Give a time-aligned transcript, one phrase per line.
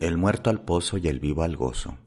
[0.00, 1.98] El muerto al pozo y el vivo al gozo.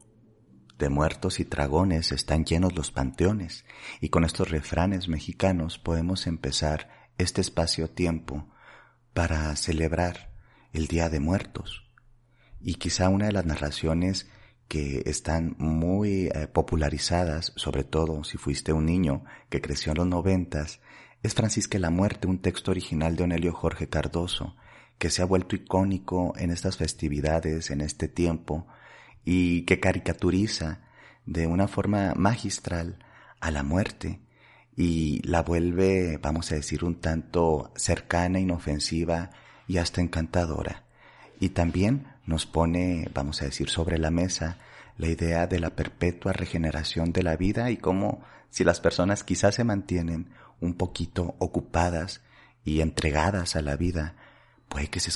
[0.79, 3.65] De muertos y dragones están llenos los panteones,
[4.01, 6.89] y con estos refranes mexicanos podemos empezar
[7.19, 8.49] este espacio-tiempo
[9.13, 10.31] para celebrar
[10.71, 11.87] el Día de Muertos.
[12.59, 14.27] Y quizá una de las narraciones
[14.67, 20.07] que están muy eh, popularizadas, sobre todo si fuiste un niño que creció en los
[20.07, 20.81] noventas,
[21.21, 24.55] es Francisca la Muerte, un texto original de Onelio Jorge Cardoso,
[25.03, 28.65] que se ha vuelto icónico en estas festividades, en este tiempo,
[29.25, 30.79] y que caricaturiza
[31.25, 32.99] de una forma magistral
[33.41, 34.21] a la muerte
[34.77, 39.31] y la vuelve, vamos a decir, un tanto cercana, inofensiva
[39.67, 40.85] y hasta encantadora.
[41.37, 44.57] Y también nos pone, vamos a decir, sobre la mesa
[44.97, 49.55] la idea de la perpetua regeneración de la vida y cómo si las personas quizás
[49.55, 50.29] se mantienen
[50.61, 52.21] un poquito ocupadas
[52.63, 54.15] y entregadas a la vida,
[54.67, 55.11] puede que se,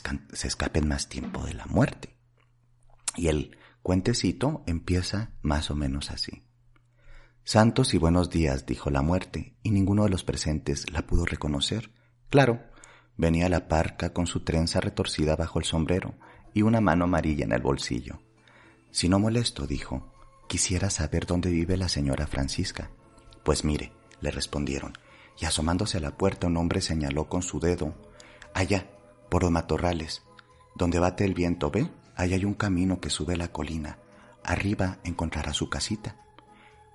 [0.48, 2.17] escapen más tiempo de la muerte.
[3.16, 6.44] Y el cuentecito empieza más o menos así.
[7.44, 11.92] Santos y buenos días, dijo la muerte, y ninguno de los presentes la pudo reconocer.
[12.30, 12.62] Claro,
[13.16, 16.16] venía la parca con su trenza retorcida bajo el sombrero
[16.54, 18.22] y una mano amarilla en el bolsillo.
[18.92, 20.14] Si no molesto, dijo,
[20.48, 22.92] quisiera saber dónde vive la señora Francisca.
[23.44, 24.94] Pues mire, le respondieron,
[25.39, 27.95] y asomándose a la puerta un hombre señaló con su dedo,
[28.54, 28.89] allá,
[29.30, 30.23] por los matorrales.
[30.75, 31.89] Donde bate el viento, ¿ve?
[32.16, 34.00] Ahí hay un camino que sube la colina.
[34.44, 36.16] Arriba encontrará su casita.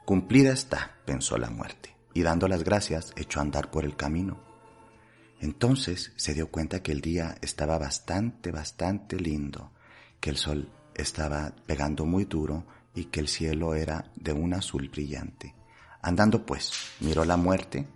[0.04, 4.40] Cumplida está, pensó la muerte, y dando las gracias echó a andar por el camino.
[5.40, 9.72] Entonces se dio cuenta que el día estaba bastante, bastante lindo,
[10.20, 14.88] que el sol estaba pegando muy duro y que el cielo era de un azul
[14.88, 15.54] brillante.
[16.00, 17.88] Andando pues, miró la muerte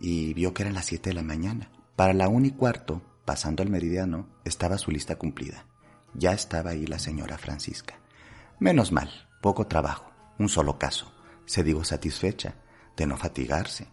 [0.00, 1.70] y vio que eran las siete de la mañana.
[1.96, 5.64] Para la una y cuarto pasando al meridiano, estaba su lista cumplida.
[6.12, 7.98] Ya estaba ahí la señora Francisca.
[8.58, 9.08] Menos mal,
[9.40, 11.10] poco trabajo, un solo caso.
[11.46, 12.56] Se digo satisfecha
[12.94, 13.88] de no fatigarse.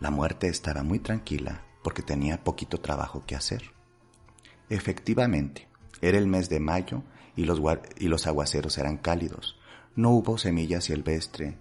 [0.00, 3.62] La muerte estaba muy tranquila porque tenía poquito trabajo que hacer.
[4.68, 5.68] Efectivamente,
[6.00, 7.04] era el mes de mayo
[7.36, 7.62] y los,
[7.96, 9.56] y los aguaceros eran cálidos.
[9.94, 11.58] No hubo semillas silvestre.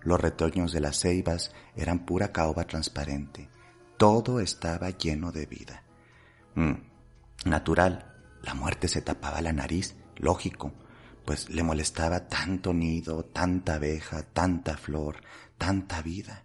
[0.00, 3.50] Los retoños de las ceibas eran pura caoba transparente.
[3.98, 5.82] Todo estaba lleno de vida.
[6.58, 6.74] Mm,
[7.44, 10.72] natural, la muerte se tapaba la nariz, lógico,
[11.24, 15.22] pues le molestaba tanto nido, tanta abeja, tanta flor,
[15.56, 16.42] tanta vida.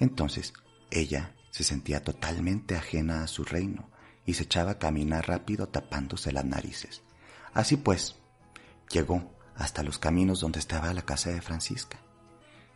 [0.00, 0.52] Entonces
[0.90, 3.88] ella se sentía totalmente ajena a su reino
[4.24, 7.02] y se echaba a caminar rápido tapándose las narices.
[7.54, 8.16] Así pues,
[8.90, 11.98] llegó hasta los caminos donde estaba la casa de Francisca.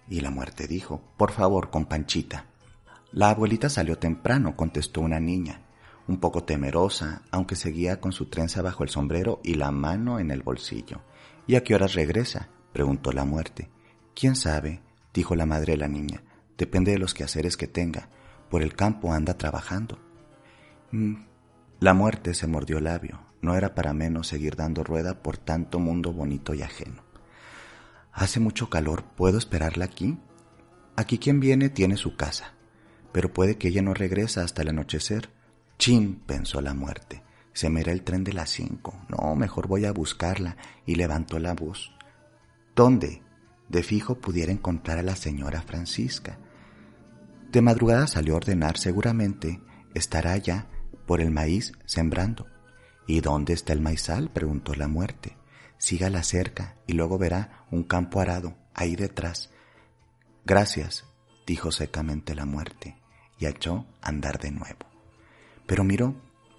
[0.08, 2.47] Y la muerte dijo, por favor, con Panchita.
[3.10, 5.62] La abuelita salió temprano, contestó una niña,
[6.10, 10.32] un poco temerosa, aunque seguía con su trenza bajo el sombrero y la mano en
[10.32, 11.03] el bolsillo.
[11.47, 12.48] ¿Y a qué horas regresa?
[12.72, 13.71] preguntó la muerte.
[14.15, 14.82] ¿Quién sabe?
[15.15, 16.25] dijo la madre de la niña.
[16.59, 18.09] Depende de los quehaceres que tenga.
[18.50, 20.00] Por el campo anda trabajando.
[20.91, 21.15] Mm.
[21.78, 23.20] La muerte se mordió el labio.
[23.41, 27.04] No era para menos seguir dando rueda por tanto mundo bonito y ajeno.
[28.12, 29.04] Hace mucho calor.
[29.16, 30.19] ¿Puedo esperarla aquí?
[30.97, 32.54] Aquí quien viene tiene su casa.
[33.12, 35.31] Pero puede que ella no regresa hasta el anochecer.
[35.81, 37.23] Chin, pensó la muerte.
[37.55, 39.01] Se me irá el tren de las cinco.
[39.09, 40.59] No, mejor voy a buscarla.
[40.85, 41.91] Y levantó la voz.
[42.77, 43.23] ¿Dónde?
[43.71, 46.39] De fijo pudiera encontrar a la señora Francisca.
[47.51, 49.63] De madrugada salió a ordenar, seguramente
[49.95, 50.67] estará allá
[51.07, 52.47] por el maíz sembrando.
[53.07, 54.29] ¿Y dónde está el maizal?
[54.29, 55.39] preguntó la muerte.
[55.79, 59.49] Sígala cerca y luego verá un campo arado ahí detrás.
[60.45, 61.07] Gracias,
[61.47, 62.99] dijo secamente la muerte,
[63.39, 64.90] y echó a andar de nuevo.
[65.70, 66.16] Pero miró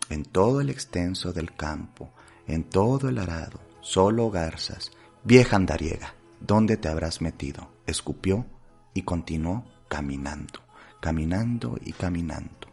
[0.09, 2.13] en todo el extenso del campo,
[2.47, 4.93] en todo el arado, solo garzas.
[5.25, 7.73] Vieja andariega, ¿dónde te habrás metido?
[7.85, 8.46] Escupió
[8.93, 10.61] y continuó caminando,
[11.02, 12.69] caminando y caminando.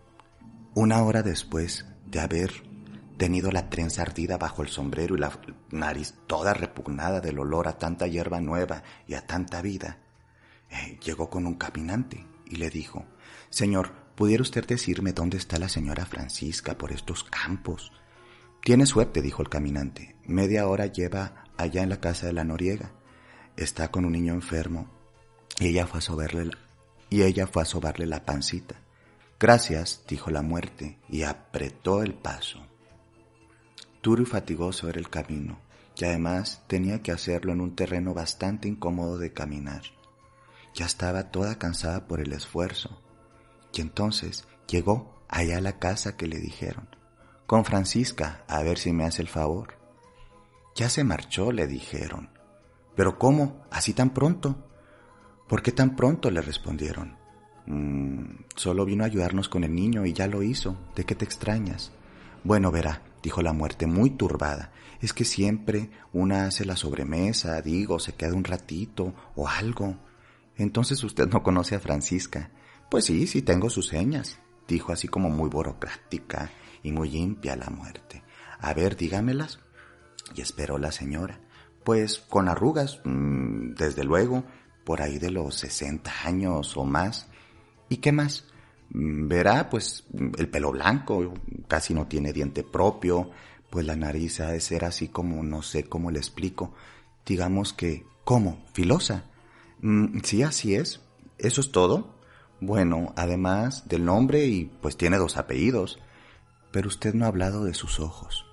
[0.75, 2.53] Una hora después de haber
[3.17, 5.33] tenido la trenza ardida bajo el sombrero y la
[5.73, 9.99] nariz toda repugnada del olor a tanta hierba nueva y a tanta vida,
[10.71, 13.07] eh, llegó con un caminante y le dijo,
[13.51, 17.93] Señor, ¿Pudiera usted decirme dónde está la señora Francisca por estos campos?
[18.65, 20.17] Tiene suerte, dijo el caminante.
[20.25, 22.91] Media hora lleva allá en la casa de la Noriega.
[23.57, 24.91] Está con un niño enfermo
[25.61, 26.51] y ella fue a sobarle,
[27.09, 28.75] y ella fue a sobarle la pancita.
[29.39, 32.67] Gracias, dijo la muerte, y apretó el paso.
[34.03, 35.61] Duro y fatigoso era el camino,
[35.97, 39.83] y además tenía que hacerlo en un terreno bastante incómodo de caminar.
[40.75, 43.01] Ya estaba toda cansada por el esfuerzo,
[43.73, 46.89] y entonces llegó allá a la casa que le dijeron,
[47.47, 49.75] con Francisca, a ver si me hace el favor.
[50.75, 52.31] Ya se marchó, le dijeron.
[52.95, 53.65] ¿Pero cómo?
[53.71, 54.69] ¿Así tan pronto?
[55.49, 56.31] ¿Por qué tan pronto?
[56.31, 57.17] le respondieron.
[57.67, 60.77] Mm, solo vino a ayudarnos con el niño y ya lo hizo.
[60.95, 61.93] ¿De qué te extrañas?
[62.45, 64.73] Bueno, verá, dijo la muerte muy turbada.
[65.01, 69.97] Es que siempre una hace la sobremesa, digo, se queda un ratito o algo.
[70.57, 72.51] Entonces usted no conoce a Francisca.
[72.91, 76.51] Pues sí, sí tengo sus señas, dijo así como muy burocrática
[76.83, 78.23] y muy limpia la muerte.
[78.61, 79.61] A ver, dígamelas.
[80.35, 81.41] Y esperó la señora.
[81.85, 84.45] Pues con arrugas, mm, desde luego,
[84.85, 87.29] por ahí de los 60 años o más.
[87.89, 88.45] ¿Y qué más?
[88.91, 90.05] Mm, verá, pues
[90.39, 91.35] el pelo blanco,
[91.67, 93.31] casi no tiene diente propio,
[93.71, 96.75] pues la nariz ha de ser así como, no sé cómo le explico,
[97.27, 98.65] digamos que, ¿cómo?
[98.73, 99.25] ¿Filosa?
[99.81, 101.01] Mm, sí, así es.
[101.39, 102.18] ¿Eso es todo?
[102.61, 105.99] Bueno, además del nombre y pues tiene dos apellidos.
[106.73, 108.45] Pero usted no ha hablado de sus ojos.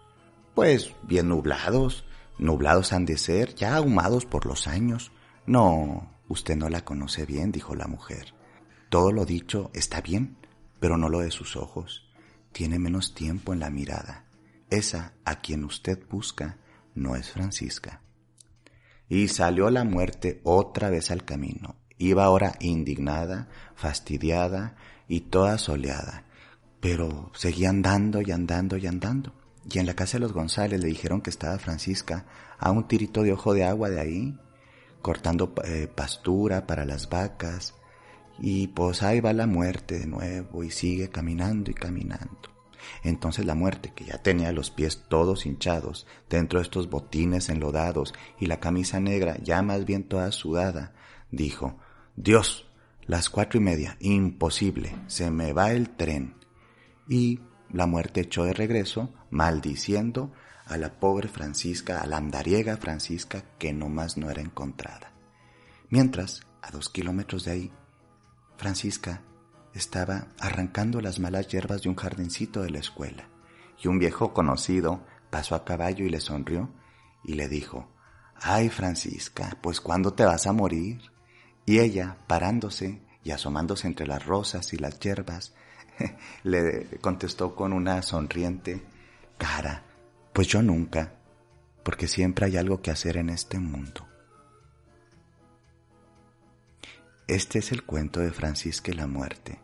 [0.54, 2.06] Pues bien nublados,
[2.38, 5.12] nublados han de ser, ya ahumados por los años.
[5.46, 8.34] No, usted no la conoce bien, dijo la mujer.
[8.90, 10.38] Todo lo dicho está bien,
[10.80, 12.10] pero no lo de sus ojos.
[12.54, 14.26] Tiene menos tiempo en la mirada.
[14.70, 16.58] Esa a quien usted busca
[16.94, 18.02] no es Francisca.
[19.10, 21.76] Y salió la muerte otra vez al camino.
[21.98, 24.76] Iba ahora indignada, fastidiada
[25.08, 26.26] y toda soleada,
[26.82, 29.34] pero seguía andando y andando y andando.
[29.70, 32.26] Y en la casa de los González le dijeron que estaba Francisca
[32.60, 34.40] a un tirito de ojo de agua de ahí,
[35.02, 37.74] cortando eh, pastura para las vacas.
[38.38, 42.56] Y pues ahí va la muerte de nuevo y sigue caminando y caminando.
[43.04, 48.14] Entonces la muerte, que ya tenía los pies todos hinchados, dentro de estos botines enlodados
[48.40, 50.94] y la camisa negra ya más bien toda sudada,
[51.32, 51.78] dijo,
[52.18, 52.66] Dios,
[53.08, 56.36] las cuatro y media, imposible, se me va el tren.
[57.10, 57.42] Y
[57.72, 60.32] la muerte echó de regreso, maldiciendo
[60.66, 65.12] a la pobre Francisca, a la andariega Francisca, que nomás no era encontrada.
[65.90, 67.72] Mientras, a dos kilómetros de ahí,
[68.58, 69.22] Francisca
[69.74, 73.28] estaba arrancando las malas hierbas de un jardincito de la escuela,
[73.84, 76.74] y un viejo conocido pasó a caballo y le sonrió
[77.26, 77.90] y le dijo,
[78.36, 81.14] Ay, Francisca, pues ¿cuándo te vas a morir?
[81.66, 85.54] Y ella, parándose y asomándose entre las rosas y las hierbas,
[86.44, 88.84] le contestó con una sonriente
[89.38, 89.84] cara,
[90.34, 91.14] pues yo nunca,
[91.84, 94.08] porque siempre hay algo que hacer en este mundo.
[97.28, 99.60] Este es el cuento de Francisca y la muerte.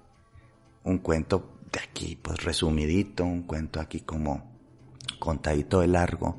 [0.83, 4.51] Un cuento de aquí, pues resumidito, un cuento aquí como
[5.19, 6.38] contadito de largo,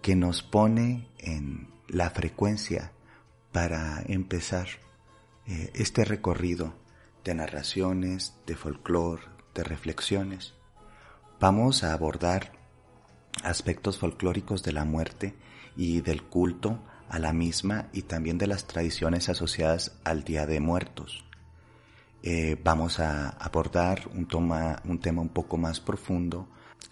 [0.00, 2.92] que nos pone en la frecuencia
[3.52, 4.68] para empezar
[5.46, 6.74] eh, este recorrido
[7.24, 9.22] de narraciones, de folclore,
[9.54, 10.54] de reflexiones.
[11.40, 12.52] Vamos a abordar
[13.42, 15.34] aspectos folclóricos de la muerte
[15.76, 20.60] y del culto a la misma y también de las tradiciones asociadas al Día de
[20.60, 21.24] Muertos.
[22.22, 24.28] Eh, vamos a abordar un,
[24.84, 26.48] un tema un poco más profundo,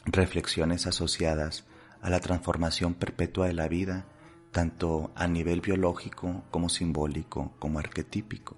[0.06, 1.64] reflexiones asociadas
[2.00, 4.06] a la transformación perpetua de la vida,
[4.52, 8.56] tanto a nivel biológico como simbólico como arquetípico.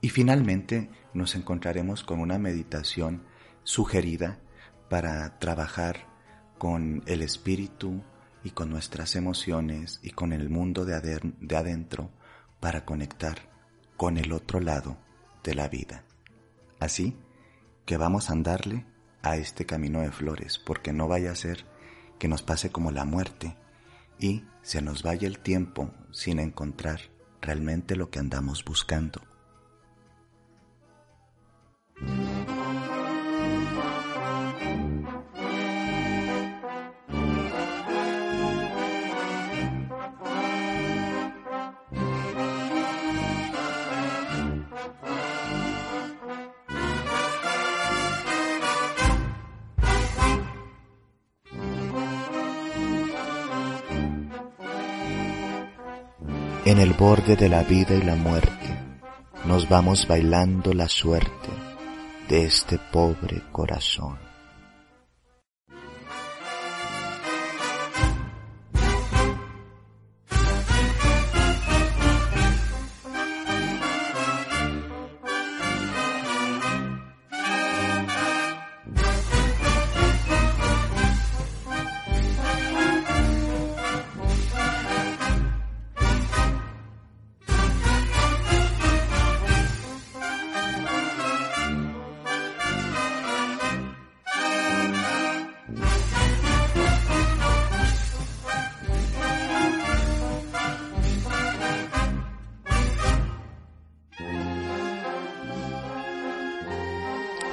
[0.00, 3.24] Y finalmente nos encontraremos con una meditación
[3.62, 4.40] sugerida
[4.88, 6.06] para trabajar
[6.58, 8.02] con el espíritu
[8.44, 10.94] y con nuestras emociones y con el mundo de,
[11.56, 12.10] adentro
[12.60, 13.38] para conectar
[13.96, 14.98] con el otro lado
[15.44, 16.04] de la vida.
[16.80, 17.16] Así
[17.84, 18.86] que vamos a andarle
[19.22, 21.64] a este camino de flores, porque no vaya a ser
[22.18, 23.56] que nos pase como la muerte
[24.22, 27.00] y se nos vaya el tiempo sin encontrar
[27.40, 29.20] realmente lo que andamos buscando.
[56.72, 58.78] En el borde de la vida y la muerte
[59.44, 61.50] nos vamos bailando la suerte
[62.30, 64.31] de este pobre corazón.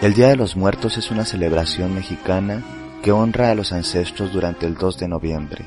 [0.09, 2.63] El Día de los Muertos es una celebración mexicana
[3.03, 5.65] que honra a los ancestros durante el 2 de noviembre,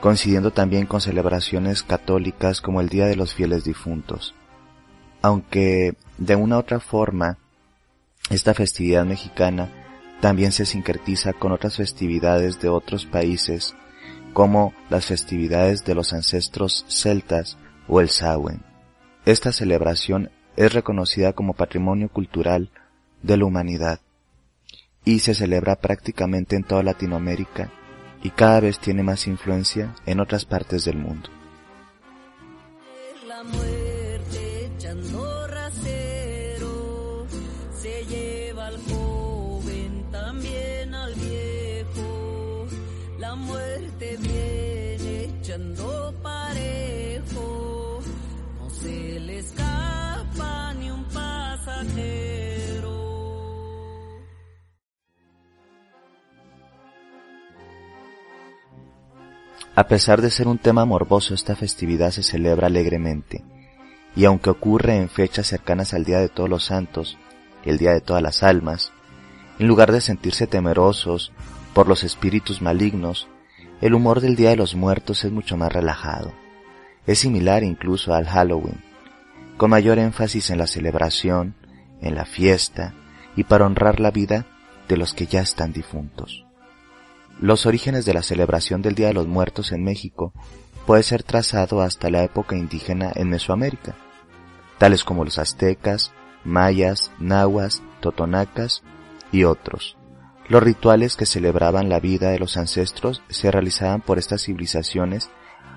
[0.00, 4.36] coincidiendo también con celebraciones católicas como el Día de los Fieles Difuntos.
[5.20, 7.38] Aunque de una u otra forma,
[8.30, 9.68] esta festividad mexicana
[10.20, 13.74] también se sincretiza con otras festividades de otros países,
[14.32, 17.58] como las festividades de los ancestros celtas
[17.88, 18.62] o el Samhain.
[19.24, 22.70] Esta celebración es reconocida como patrimonio cultural
[23.22, 24.00] de la humanidad
[25.04, 27.70] y se celebra prácticamente en toda Latinoamérica
[28.22, 31.30] y cada vez tiene más influencia en otras partes del mundo.
[33.26, 37.26] La muerte echando rasero
[37.74, 42.66] se lleva al joven también al viejo.
[43.18, 48.00] La muerte viene echando parejo,
[48.58, 52.27] no se le escapa ni un pasajero.
[59.78, 63.44] A pesar de ser un tema morboso, esta festividad se celebra alegremente,
[64.16, 67.16] y aunque ocurre en fechas cercanas al Día de Todos los Santos,
[67.64, 68.90] el Día de Todas las Almas,
[69.60, 71.30] en lugar de sentirse temerosos
[71.74, 73.28] por los espíritus malignos,
[73.80, 76.32] el humor del Día de los Muertos es mucho más relajado.
[77.06, 78.82] Es similar incluso al Halloween,
[79.58, 81.54] con mayor énfasis en la celebración,
[82.00, 82.94] en la fiesta
[83.36, 84.44] y para honrar la vida
[84.88, 86.47] de los que ya están difuntos.
[87.40, 90.32] Los orígenes de la celebración del Día de los Muertos en México
[90.86, 93.94] puede ser trazado hasta la época indígena en Mesoamérica,
[94.78, 96.12] tales como los aztecas,
[96.44, 98.82] mayas, nahuas, totonacas
[99.30, 99.96] y otros.
[100.48, 105.30] Los rituales que celebraban la vida de los ancestros se realizaban por estas civilizaciones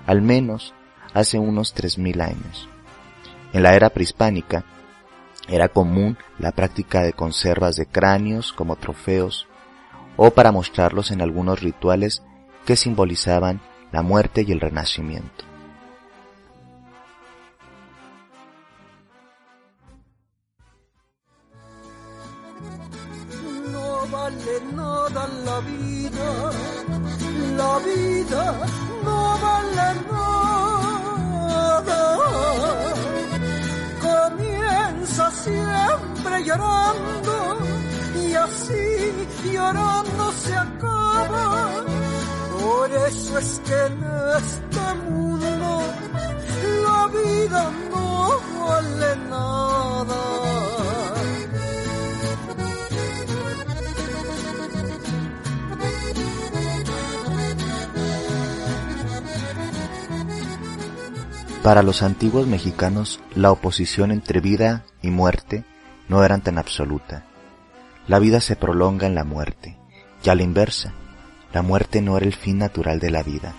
[0.06, 0.74] al menos
[1.14, 2.68] hace unos 3.000 años.
[3.52, 4.64] En la era prehispánica
[5.46, 9.46] era común la práctica de conservas de cráneos como trofeos
[10.16, 12.22] o para mostrarlos en algunos rituales
[12.64, 15.44] que simbolizaban la muerte y el renacimiento.
[23.70, 26.50] No vale nada la vida,
[27.56, 28.54] la vida
[29.04, 30.80] no vale nada.
[34.00, 37.81] Comienza siempre llorando
[39.50, 41.84] llorando se acaba.
[42.60, 44.04] Por eso es que en
[44.38, 45.82] este mundo
[46.84, 49.82] la vida no vale nada.
[61.62, 65.64] Para los antiguos mexicanos, la oposición entre vida y muerte
[66.08, 67.24] no eran tan absoluta.
[68.12, 69.78] La vida se prolonga en la muerte,
[70.22, 70.92] y a la inversa,
[71.54, 73.54] la muerte no era el fin natural de la vida,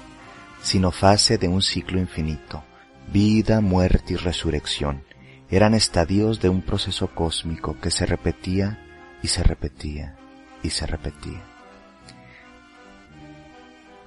[0.62, 2.64] sino fase de un ciclo infinito.
[3.12, 5.06] Vida, muerte y resurrección
[5.50, 8.80] eran estadios de un proceso cósmico que se repetía
[9.24, 10.20] y se repetía
[10.62, 11.42] y se repetía.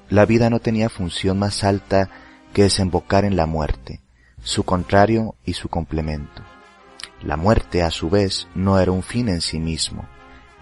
[0.08, 2.08] La vida no tenía función más alta
[2.52, 4.00] que desembocar en la muerte,
[4.44, 6.44] su contrario y su complemento.
[7.20, 10.06] La muerte, a su vez, no era un fin en sí mismo.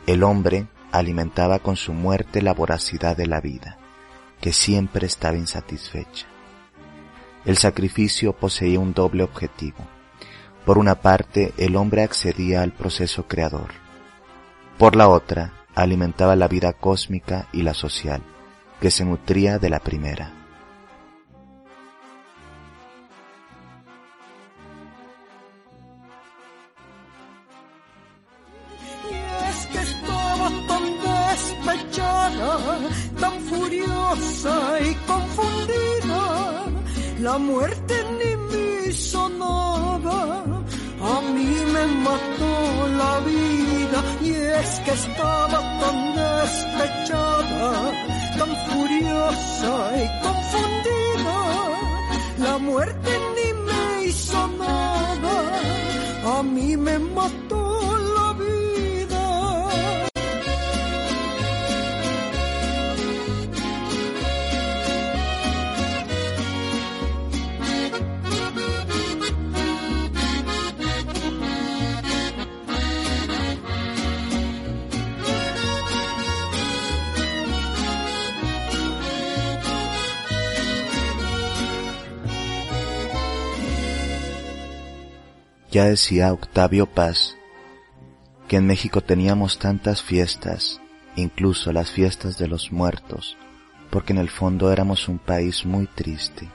[0.06, 3.78] El hombre alimentaba con su muerte la voracidad de la vida,
[4.38, 6.26] que siempre estaba insatisfecha.
[7.46, 9.78] El sacrificio poseía un doble objetivo.
[10.66, 13.70] Por una parte, el hombre accedía al proceso creador.
[14.76, 18.22] Por la otra, alimentaba la vida cósmica y la social,
[18.80, 20.33] que se nutría de la primera.
[34.44, 36.64] Furiosa y confundida.
[37.20, 40.44] La muerte ni me hizo nada,
[41.00, 43.98] a mí me mató la vida.
[44.22, 47.92] Y es que estaba tan despechada,
[48.38, 49.72] tan furiosa
[50.02, 51.38] y confundida.
[52.38, 53.13] La muerte
[85.74, 87.36] Ya decía Octavio Paz
[88.46, 90.80] que en México teníamos tantas fiestas,
[91.16, 93.36] incluso las fiestas de los muertos,
[93.90, 96.48] porque en el fondo éramos un país muy triste.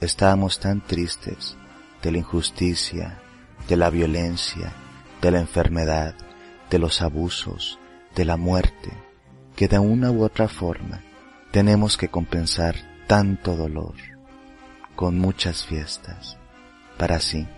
[0.00, 1.56] Estábamos tan tristes
[2.00, 3.20] de la injusticia,
[3.66, 4.72] de la violencia,
[5.20, 6.14] de la enfermedad,
[6.70, 7.80] de los abusos,
[8.14, 8.92] de la muerte,
[9.56, 11.00] que de una u otra forma
[11.50, 12.76] tenemos que compensar
[13.08, 13.96] tanto dolor
[14.94, 16.38] con muchas fiestas,
[16.96, 17.48] para así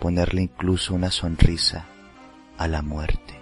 [0.00, 1.84] ponerle incluso una sonrisa
[2.58, 3.40] a la muerte.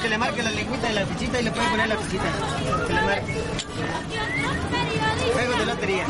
[0.00, 2.24] Que le marque la lengüita y la fichita y le puede poner la fichita.
[2.86, 3.34] Que le marque.
[5.34, 6.06] Juego de lotería.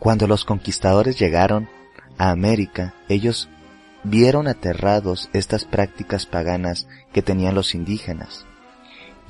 [0.00, 1.68] Cuando los conquistadores llegaron
[2.18, 3.48] a América, ellos
[4.04, 8.46] vieron aterrados estas prácticas paganas que tenían los indígenas,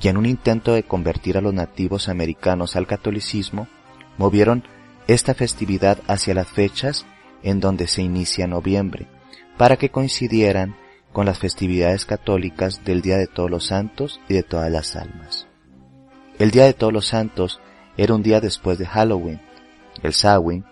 [0.00, 3.69] y en un intento de convertir a los nativos americanos al catolicismo,
[4.19, 4.64] movieron
[5.07, 7.07] esta festividad hacia las fechas
[7.43, 9.07] en donde se inicia noviembre,
[9.57, 10.76] para que coincidieran
[11.12, 15.47] con las festividades católicas del Día de Todos los Santos y de todas las almas.
[16.38, 17.61] El Día de Todos los Santos
[17.97, 19.40] era un día después de Halloween,
[20.02, 20.64] el Samhain,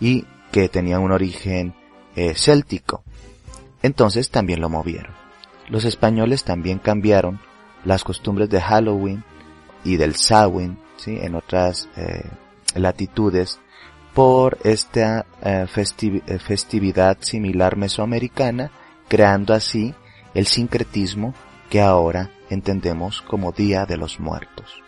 [0.00, 1.74] y que tenía un origen
[2.14, 3.02] eh, céltico.
[3.82, 5.14] Entonces también lo movieron.
[5.68, 7.40] Los españoles también cambiaron
[7.84, 9.24] las costumbres de Halloween
[9.84, 11.18] y del Samhain, ¿sí?
[11.20, 12.22] en otras eh,
[12.74, 13.58] latitudes,
[14.14, 18.70] por esta eh, festividad similar mesoamericana,
[19.08, 19.94] creando así
[20.34, 21.34] el sincretismo
[21.70, 24.82] que ahora entendemos como Día de los Muertos.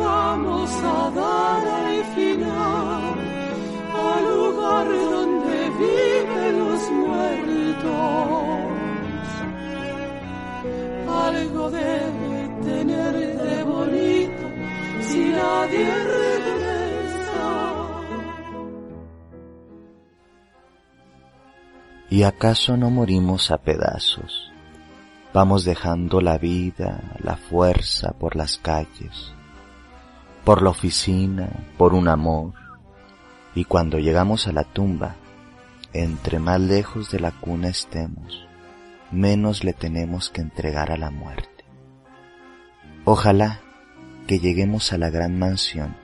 [0.00, 3.14] Vamos a dar al final
[3.92, 8.00] al lugar donde viven los muertos.
[11.26, 14.46] Algo debe tener de bonito
[15.08, 15.86] si nadie
[16.16, 16.50] regresa.
[22.10, 24.50] ¿Y acaso no morimos a pedazos?
[25.32, 29.32] Vamos dejando la vida, la fuerza por las calles,
[30.44, 32.54] por la oficina, por un amor,
[33.54, 35.16] y cuando llegamos a la tumba,
[35.92, 38.46] entre más lejos de la cuna estemos,
[39.10, 41.64] menos le tenemos que entregar a la muerte.
[43.04, 43.60] Ojalá
[44.26, 45.96] que lleguemos a la gran mansión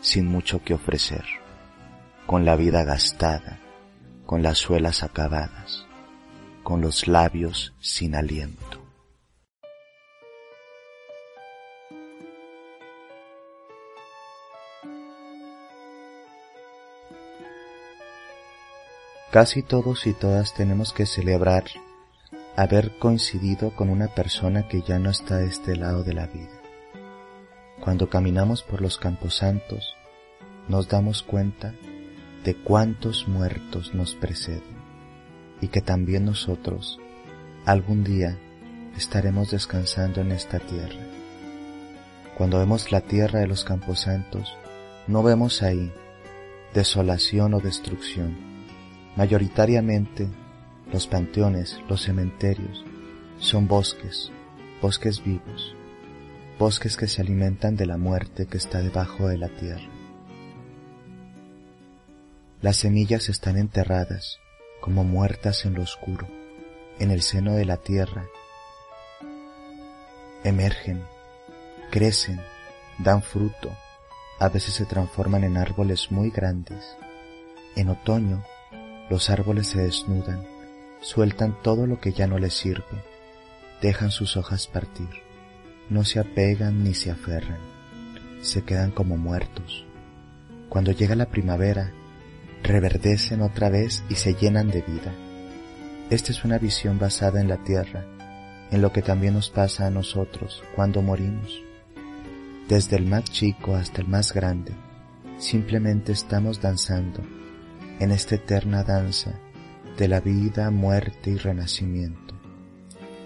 [0.00, 1.24] sin mucho que ofrecer,
[2.26, 3.60] con la vida gastada,
[4.26, 5.86] con las suelas acabadas,
[6.62, 8.73] con los labios sin aliento.
[19.34, 21.64] Casi todos y todas tenemos que celebrar
[22.54, 26.62] haber coincidido con una persona que ya no está de este lado de la vida.
[27.80, 29.96] Cuando caminamos por los camposantos,
[30.68, 31.74] nos damos cuenta
[32.44, 34.62] de cuántos muertos nos preceden
[35.60, 37.00] y que también nosotros
[37.66, 38.38] algún día
[38.96, 41.04] estaremos descansando en esta tierra.
[42.38, 44.56] Cuando vemos la tierra de los camposantos,
[45.08, 45.92] no vemos ahí
[46.72, 48.53] desolación o destrucción.
[49.16, 50.28] Mayoritariamente
[50.92, 52.84] los panteones, los cementerios,
[53.38, 54.30] son bosques,
[54.80, 55.74] bosques vivos,
[56.58, 59.88] bosques que se alimentan de la muerte que está debajo de la tierra.
[62.60, 64.38] Las semillas están enterradas
[64.80, 66.28] como muertas en lo oscuro,
[66.98, 68.26] en el seno de la tierra.
[70.44, 71.02] Emergen,
[71.90, 72.40] crecen,
[72.98, 73.70] dan fruto,
[74.38, 76.96] a veces se transforman en árboles muy grandes.
[77.76, 78.44] En otoño,
[79.10, 80.42] los árboles se desnudan,
[81.00, 83.04] sueltan todo lo que ya no les sirve,
[83.82, 85.10] dejan sus hojas partir,
[85.90, 87.58] no se apegan ni se aferran,
[88.40, 89.84] se quedan como muertos.
[90.70, 91.92] Cuando llega la primavera,
[92.62, 95.12] reverdecen otra vez y se llenan de vida.
[96.08, 98.06] Esta es una visión basada en la tierra,
[98.70, 101.62] en lo que también nos pasa a nosotros cuando morimos.
[102.68, 104.72] Desde el más chico hasta el más grande,
[105.36, 107.20] simplemente estamos danzando
[108.00, 109.38] en esta eterna danza
[109.96, 112.34] de la vida, muerte y renacimiento.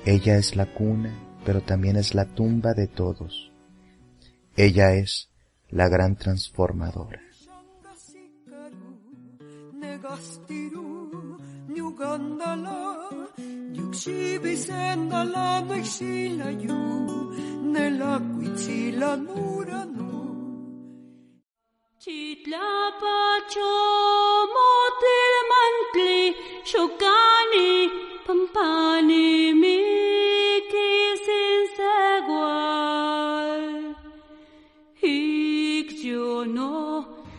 [0.04, 1.12] Ella es la cuna
[1.48, 3.50] pero también es la tumba de todos.
[4.54, 5.30] Ella es
[5.70, 7.22] la gran transformadora.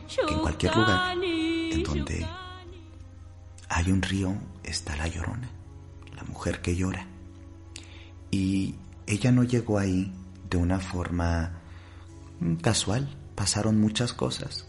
[0.07, 2.27] Segual En cualquier lugar en donde
[3.69, 5.49] hay un río está la llorona,
[6.15, 7.07] la mujer que llora.
[8.29, 8.75] Y
[9.07, 10.13] ella no llegó ahí
[10.49, 11.59] de una forma
[12.61, 14.65] casual, pasaron muchas cosas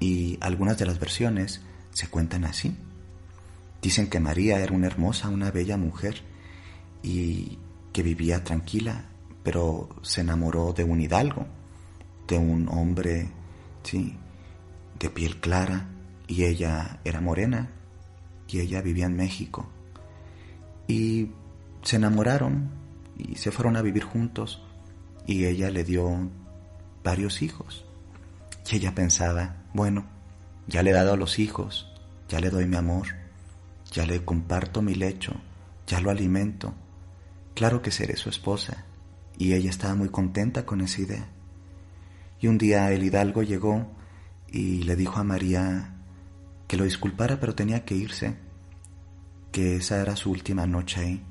[0.00, 2.74] y algunas de las versiones se cuentan así.
[3.82, 6.22] Dicen que María era una hermosa, una bella mujer
[7.02, 7.58] y
[7.92, 9.10] que vivía tranquila,
[9.42, 11.44] pero se enamoró de un hidalgo,
[12.26, 13.28] de un hombre,
[13.82, 14.16] sí,
[14.98, 15.90] de piel clara
[16.26, 17.72] y ella era morena
[18.48, 19.68] y ella vivía en México.
[20.88, 21.30] Y
[21.82, 22.70] se enamoraron
[23.18, 24.62] y se fueron a vivir juntos
[25.26, 26.30] y ella le dio
[27.02, 27.84] varios hijos.
[28.70, 30.06] Y ella pensaba, bueno,
[30.66, 31.92] ya le he dado a los hijos,
[32.28, 33.08] ya le doy mi amor,
[33.90, 35.34] ya le comparto mi lecho,
[35.86, 36.74] ya lo alimento.
[37.54, 38.84] Claro que seré su esposa.
[39.38, 41.28] Y ella estaba muy contenta con esa idea.
[42.40, 43.86] Y un día el hidalgo llegó
[44.50, 45.94] y le dijo a María
[46.68, 48.36] que lo disculpara, pero tenía que irse,
[49.50, 51.22] que esa era su última noche ahí.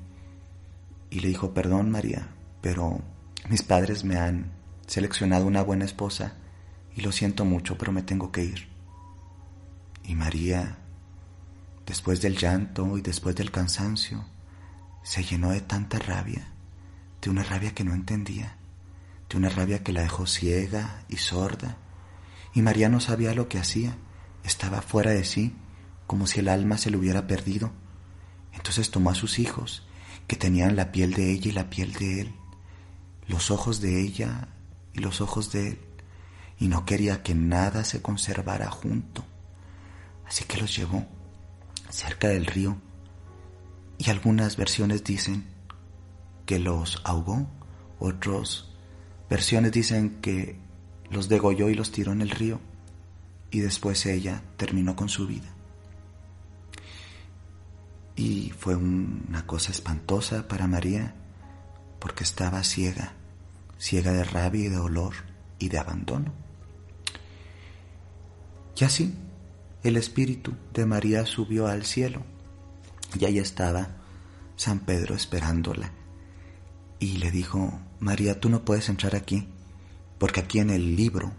[1.10, 2.28] Y le dijo, perdón María,
[2.60, 3.00] pero
[3.48, 4.52] mis padres me han
[4.92, 6.34] seleccionado una buena esposa
[6.94, 8.68] y lo siento mucho, pero me tengo que ir.
[10.04, 10.76] Y María,
[11.86, 14.26] después del llanto y después del cansancio,
[15.02, 16.46] se llenó de tanta rabia,
[17.22, 18.58] de una rabia que no entendía,
[19.30, 21.78] de una rabia que la dejó ciega y sorda.
[22.52, 23.96] Y María no sabía lo que hacía,
[24.44, 25.56] estaba fuera de sí,
[26.06, 27.72] como si el alma se le hubiera perdido.
[28.52, 29.88] Entonces tomó a sus hijos,
[30.26, 32.34] que tenían la piel de ella y la piel de él,
[33.26, 34.48] los ojos de ella
[34.94, 35.78] y los ojos de él,
[36.58, 39.24] y no quería que nada se conservara junto.
[40.26, 41.06] Así que los llevó
[41.90, 42.76] cerca del río,
[43.98, 45.46] y algunas versiones dicen
[46.46, 47.46] que los ahogó,
[47.98, 48.68] otras
[49.28, 50.58] versiones dicen que
[51.10, 52.60] los degolló y los tiró en el río,
[53.50, 55.54] y después ella terminó con su vida.
[58.16, 61.14] Y fue una cosa espantosa para María,
[61.98, 63.14] porque estaba ciega
[63.82, 65.12] ciega de rabia y de dolor
[65.58, 66.32] y de abandono.
[68.78, 69.12] Y así
[69.82, 72.22] el espíritu de María subió al cielo
[73.18, 73.88] y ahí estaba
[74.54, 75.90] San Pedro esperándola
[77.00, 79.48] y le dijo, María, tú no puedes entrar aquí
[80.20, 81.32] porque aquí en el libro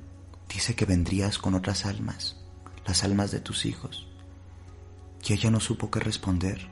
[0.53, 2.35] dice que vendrías con otras almas,
[2.85, 4.09] las almas de tus hijos.
[5.25, 6.67] Y ella no supo qué responder,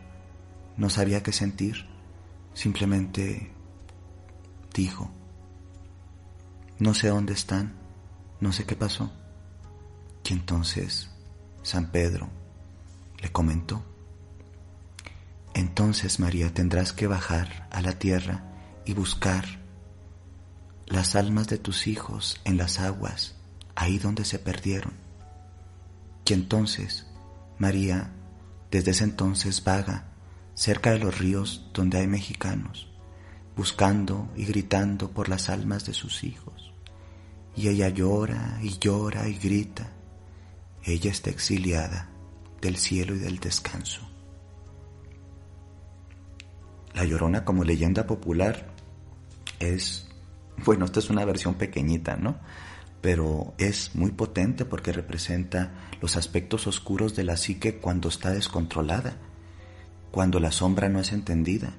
[0.75, 1.87] no sabía qué sentir,
[2.53, 3.53] simplemente
[4.73, 5.09] dijo,
[6.81, 7.73] no sé dónde están,
[8.39, 9.11] no sé qué pasó.
[10.27, 11.11] Y entonces
[11.61, 12.27] San Pedro
[13.19, 13.83] le comentó,
[15.53, 18.45] entonces María tendrás que bajar a la tierra
[18.83, 19.45] y buscar
[20.87, 23.35] las almas de tus hijos en las aguas,
[23.75, 24.93] ahí donde se perdieron.
[26.25, 27.05] Y entonces
[27.59, 28.11] María
[28.71, 30.05] desde ese entonces vaga
[30.55, 32.91] cerca de los ríos donde hay mexicanos,
[33.55, 36.70] buscando y gritando por las almas de sus hijos.
[37.55, 39.91] Y ella llora y llora y grita.
[40.83, 42.09] Ella está exiliada
[42.61, 44.01] del cielo y del descanso.
[46.93, 48.67] La Llorona como leyenda popular
[49.59, 50.07] es,
[50.65, 52.39] bueno, esta es una versión pequeñita, ¿no?
[53.01, 59.17] Pero es muy potente porque representa los aspectos oscuros de la psique cuando está descontrolada,
[60.11, 61.73] cuando la sombra no es entendida,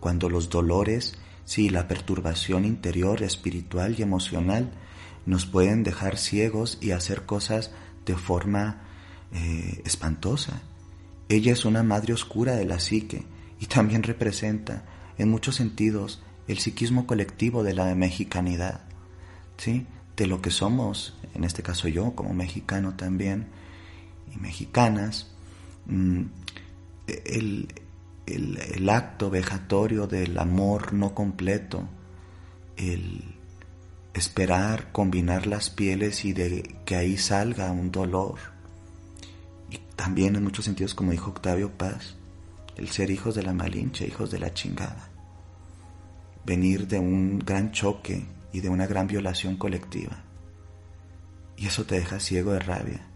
[0.00, 4.72] cuando los dolores, sí, la perturbación interior, espiritual y emocional
[5.26, 7.70] nos pueden dejar ciegos y hacer cosas
[8.06, 8.82] de forma
[9.32, 10.62] eh, espantosa.
[11.28, 13.24] Ella es una madre oscura de la psique
[13.60, 14.84] y también representa
[15.18, 18.80] en muchos sentidos el psiquismo colectivo de la mexicanidad,
[19.56, 19.86] ¿sí?
[20.16, 23.46] de lo que somos, en este caso yo como mexicano también,
[24.34, 25.28] y mexicanas,
[25.86, 26.22] mm,
[27.06, 27.68] el,
[28.26, 31.88] el acto vejatorio del amor no completo,
[32.76, 33.39] el,
[34.14, 38.38] esperar combinar las pieles y de que ahí salga un dolor.
[39.70, 42.16] Y también en muchos sentidos, como dijo Octavio Paz,
[42.76, 45.08] el ser hijos de la malinche, hijos de la chingada.
[46.44, 50.24] venir de un gran choque y de una gran violación colectiva.
[51.56, 53.06] Y eso te deja ciego de rabia.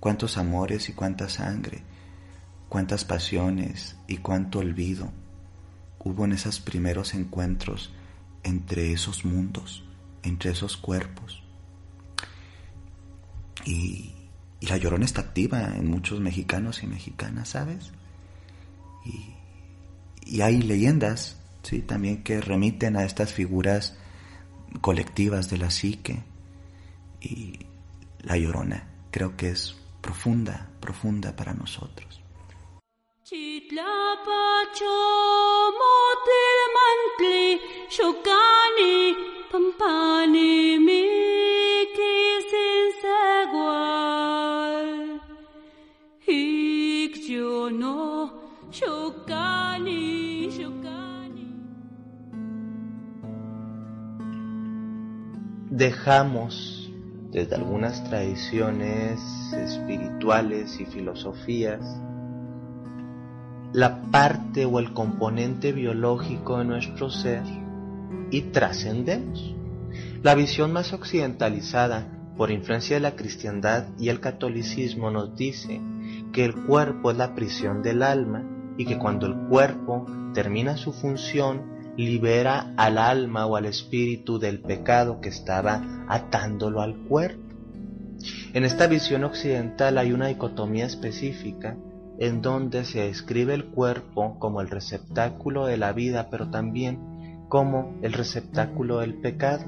[0.00, 1.82] Cuántos amores y cuánta sangre,
[2.68, 5.10] cuántas pasiones y cuánto olvido
[5.98, 7.92] hubo en esos primeros encuentros
[8.42, 9.83] entre esos mundos,
[10.24, 11.42] entre esos cuerpos.
[13.64, 14.10] Y,
[14.62, 17.92] la llorona está activa en muchos mexicanos y mexicanas, ¿sabes?
[19.04, 19.34] Y,
[20.24, 21.82] y hay leyendas, ¿sí?
[21.82, 23.94] También que remiten a estas figuras
[24.80, 26.22] colectivas de la psique.
[27.20, 27.58] Y
[28.20, 32.20] la llorona creo que es profunda, profunda para nosotros.
[55.76, 56.90] Dejamos
[57.30, 59.20] desde algunas tradiciones
[59.52, 61.80] espirituales y filosofías
[63.72, 67.63] la parte o el componente biológico de nuestro ser
[68.30, 69.54] y trascendemos.
[70.22, 75.80] La visión más occidentalizada por influencia de la cristiandad y el catolicismo nos dice
[76.32, 78.44] que el cuerpo es la prisión del alma
[78.76, 84.60] y que cuando el cuerpo termina su función libera al alma o al espíritu del
[84.60, 87.42] pecado que estaba atándolo al cuerpo.
[88.52, 91.76] En esta visión occidental hay una dicotomía específica
[92.18, 97.13] en donde se describe el cuerpo como el receptáculo de la vida, pero también
[97.54, 99.64] como el receptáculo del pecado,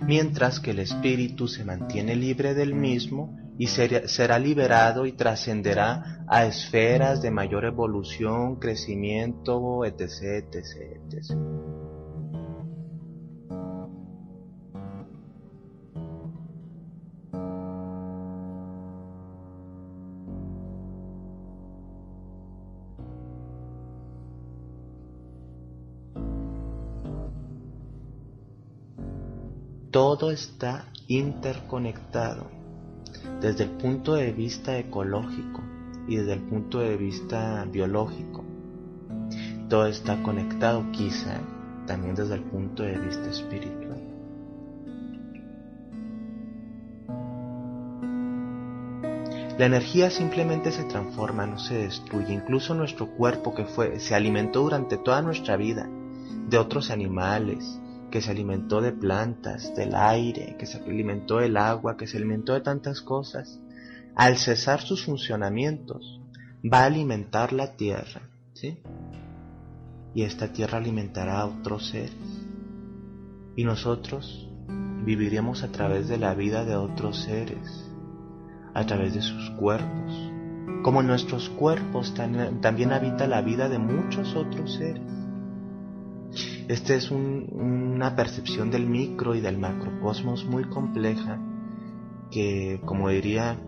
[0.00, 6.46] mientras que el espíritu se mantiene libre del mismo y será liberado y trascenderá a
[6.46, 10.64] esferas de mayor evolución, crecimiento, etc., etc.,
[11.12, 11.79] etc.
[30.20, 32.50] Todo está interconectado
[33.40, 35.62] desde el punto de vista ecológico
[36.06, 38.44] y desde el punto de vista biológico.
[39.70, 41.40] Todo está conectado quizá
[41.86, 43.98] también desde el punto de vista espiritual.
[49.58, 52.34] La energía simplemente se transforma, no se destruye.
[52.34, 55.88] Incluso nuestro cuerpo que fue, se alimentó durante toda nuestra vida
[56.46, 61.96] de otros animales, que se alimentó de plantas, del aire, que se alimentó del agua,
[61.96, 63.60] que se alimentó de tantas cosas,
[64.16, 66.20] al cesar sus funcionamientos,
[66.62, 68.78] va a alimentar la tierra, ¿sí?
[70.14, 72.12] Y esta tierra alimentará a otros seres.
[73.56, 74.48] Y nosotros
[75.04, 77.88] viviremos a través de la vida de otros seres,
[78.74, 80.30] a través de sus cuerpos.
[80.82, 85.19] Como en nuestros cuerpos también habita la vida de muchos otros seres.
[86.70, 91.36] Esta es una percepción del micro y del macrocosmos muy compleja
[92.30, 93.58] que, como diría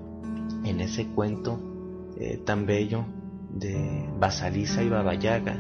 [0.63, 1.59] en ese cuento
[2.17, 3.05] eh, tan bello
[3.51, 5.57] de Basaliza y Babayaga,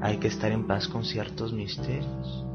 [0.00, 2.46] hay que estar en paz con ciertos misterios.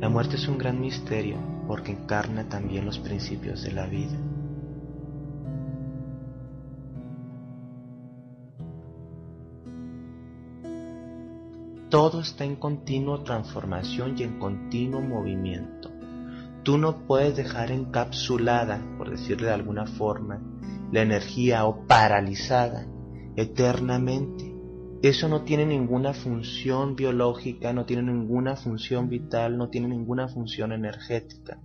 [0.00, 1.36] La muerte es un gran misterio
[1.68, 4.18] porque encarna también los principios de la vida.
[11.90, 15.90] Todo está en continua transformación y en continuo movimiento.
[16.62, 20.38] Tú no puedes dejar encapsulada, por decirle de alguna forma,
[20.92, 22.86] la energía o paralizada
[23.36, 24.54] eternamente.
[25.00, 30.72] Eso no tiene ninguna función biológica, no tiene ninguna función vital, no tiene ninguna función
[30.72, 31.58] energética.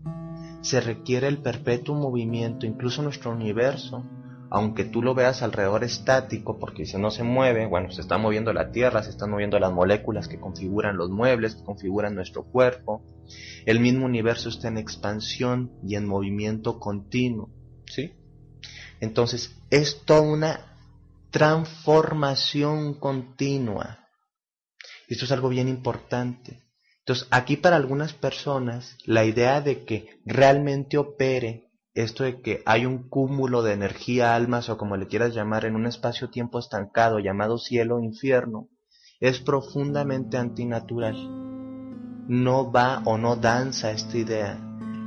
[0.62, 4.06] Se requiere el perpetuo movimiento, incluso nuestro universo
[4.54, 8.54] aunque tú lo veas alrededor estático, porque si no se mueve, bueno, se está moviendo
[8.54, 13.04] la Tierra, se están moviendo las moléculas que configuran los muebles, que configuran nuestro cuerpo,
[13.66, 17.50] el mismo universo está en expansión y en movimiento continuo,
[17.88, 18.14] ¿sí?
[19.00, 20.78] Entonces, es toda una
[21.32, 24.08] transformación continua.
[25.08, 26.62] Esto es algo bien importante.
[27.00, 32.86] Entonces, aquí para algunas personas, la idea de que realmente opere esto de que hay
[32.86, 37.58] un cúmulo de energía, almas o como le quieras llamar en un espacio-tiempo estancado llamado
[37.60, 38.68] cielo infierno,
[39.20, 41.16] es profundamente antinatural.
[42.28, 44.60] No va o no danza esta idea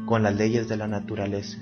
[0.06, 1.58] con las leyes de la naturaleza.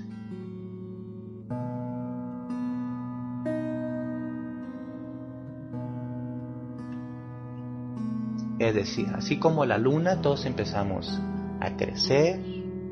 [8.59, 11.19] Es decir, así como la luna, todos empezamos
[11.59, 12.39] a crecer,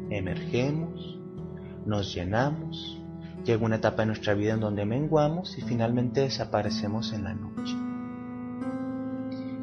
[0.10, 1.13] emergemos,
[1.86, 3.00] nos llenamos,
[3.46, 7.76] llega una etapa en nuestra vida en donde menguamos y finalmente desaparecemos en la noche.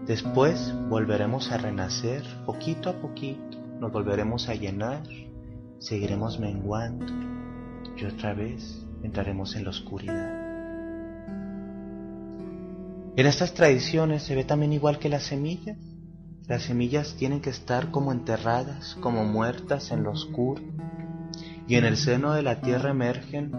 [0.06, 5.02] Después volveremos a renacer poquito a poquito, nos volveremos a llenar,
[5.78, 7.06] seguiremos menguando
[7.96, 10.50] y otra vez entraremos en la oscuridad.
[13.16, 15.76] En estas tradiciones se ve también igual que las semillas.
[16.46, 20.62] Las semillas tienen que estar como enterradas, como muertas en lo oscuro,
[21.70, 23.52] y en el seno de la tierra emergen,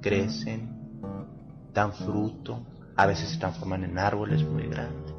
[0.00, 0.70] crecen,
[1.74, 2.64] dan fruto,
[2.96, 5.14] a veces se transforman en árboles muy grandes.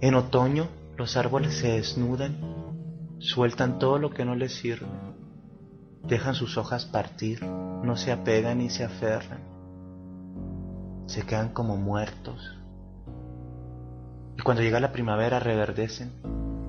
[0.00, 2.36] En otoño los árboles se desnudan,
[3.18, 4.86] sueltan todo lo que no les sirve,
[6.04, 9.40] dejan sus hojas partir, no se apegan ni se aferran,
[11.06, 12.56] se quedan como muertos.
[14.38, 16.12] Y cuando llega la primavera reverdecen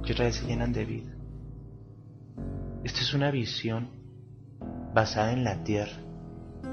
[0.04, 1.17] y otra vez se llenan de vida.
[2.88, 3.90] Esta es una visión
[4.94, 5.98] basada en la tierra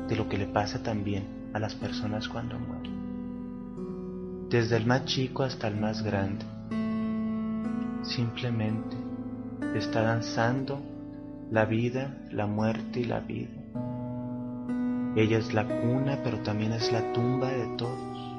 [0.06, 4.46] de lo que le pasa también a las personas cuando mueren.
[4.48, 6.44] Desde el más chico hasta el más grande.
[8.04, 8.96] Simplemente
[9.74, 10.80] está danzando
[11.50, 13.50] la vida, la muerte y la vida.
[15.16, 18.38] Ella es la cuna, pero también es la tumba de todos.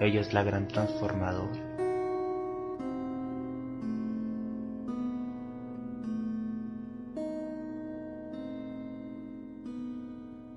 [0.00, 1.69] Ella es la gran transformadora.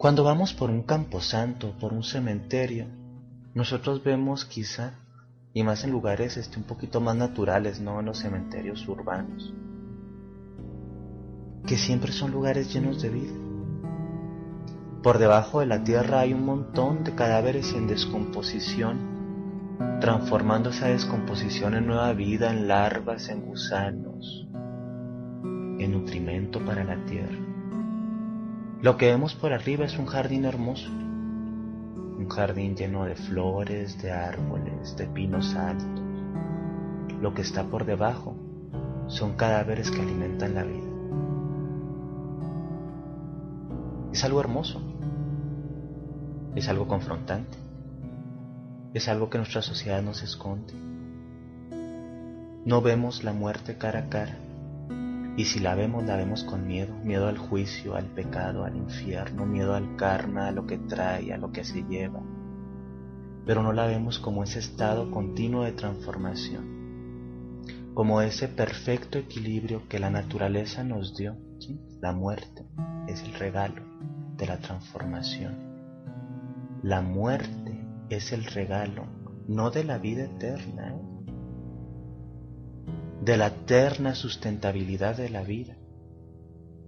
[0.04, 2.88] Cuando vamos por un camposanto, por un cementerio,
[3.54, 5.00] nosotros vemos quizá,
[5.54, 9.54] y más en lugares este, un poquito más naturales, no en los cementerios urbanos,
[11.66, 13.34] que siempre son lugares llenos de vida.
[15.02, 19.00] Por debajo de la tierra hay un montón de cadáveres en descomposición,
[20.02, 24.50] transformando esa descomposición en nueva vida, en larvas, en gusanos,
[25.80, 27.53] en nutrimento para la tierra.
[28.84, 34.12] Lo que vemos por arriba es un jardín hermoso, un jardín lleno de flores, de
[34.12, 35.88] árboles, de pinos altos.
[37.22, 38.36] Lo que está por debajo
[39.08, 40.84] son cadáveres que alimentan la vida.
[44.12, 44.82] Es algo hermoso,
[46.54, 47.58] es algo confrontante,
[48.94, 50.74] es algo que nuestra sociedad nos esconde.
[52.66, 54.38] No vemos la muerte cara a cara,
[55.36, 59.48] y si la vemos, la vemos con miedo, miedo al juicio, al pecado, al infierno,
[59.48, 62.22] miedo al karma, a lo que trae, a lo que se lleva.
[63.46, 67.64] Pero no la vemos como ese estado continuo de transformación,
[67.96, 71.36] como ese perfecto equilibrio que la naturaleza nos dio.
[72.00, 72.66] La muerte
[73.08, 73.82] es el regalo
[74.38, 75.56] de la transformación.
[76.84, 79.08] La muerte es el regalo,
[79.48, 81.13] no de la vida eterna, ¿eh?
[83.24, 85.78] De la eterna sustentabilidad de la vida.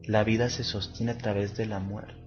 [0.04, 2.25] La vida se sostiene a través de la muerte.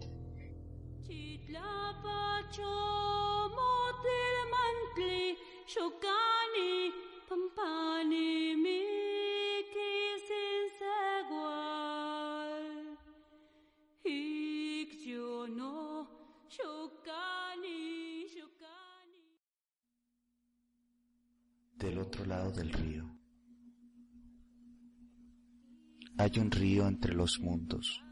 [26.87, 28.05] Entre los mundos.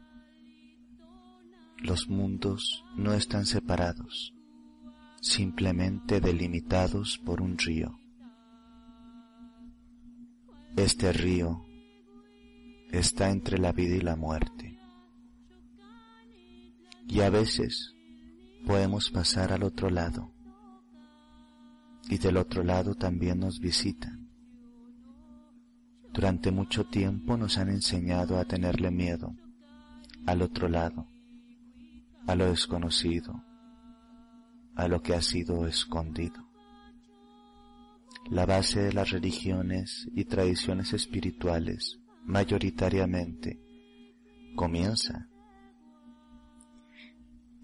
[1.77, 4.33] Los mundos no están separados,
[5.21, 7.99] simplemente delimitados por un río.
[10.75, 11.65] Este río
[12.91, 14.79] está entre la vida y la muerte.
[17.07, 17.95] Y a veces
[18.65, 20.33] podemos pasar al otro lado.
[22.09, 24.26] Y del otro lado también nos visitan
[26.17, 29.35] durante mucho tiempo nos han enseñado a tenerle miedo
[30.25, 31.07] al otro lado,
[32.25, 33.43] a lo desconocido,
[34.73, 36.43] a lo que ha sido escondido.
[38.31, 43.61] La base de las religiones y tradiciones espirituales mayoritariamente
[44.55, 45.29] comienza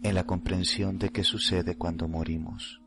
[0.03, 2.79] en la comprensión de qué sucede cuando morimos.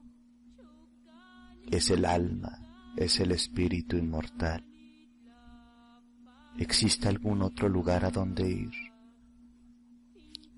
[1.73, 2.57] Es el alma,
[2.97, 4.65] es el espíritu inmortal
[6.59, 8.73] ¿Existe algún otro lugar a donde ir?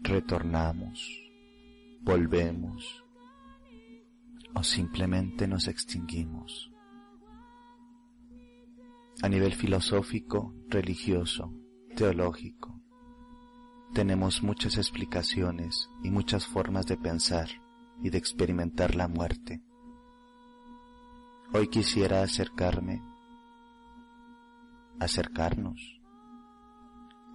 [0.01, 1.09] ¿Retornamos?
[2.03, 3.05] ¿Volvemos?
[4.55, 6.71] ¿O simplemente nos extinguimos?
[9.23, 11.53] A nivel filosófico, religioso,
[11.97, 12.81] teológico,
[13.93, 17.49] tenemos muchas explicaciones y muchas formas de pensar
[18.01, 19.63] y de experimentar la muerte.
[21.53, 23.03] Hoy quisiera acercarme,
[25.01, 26.01] acercarnos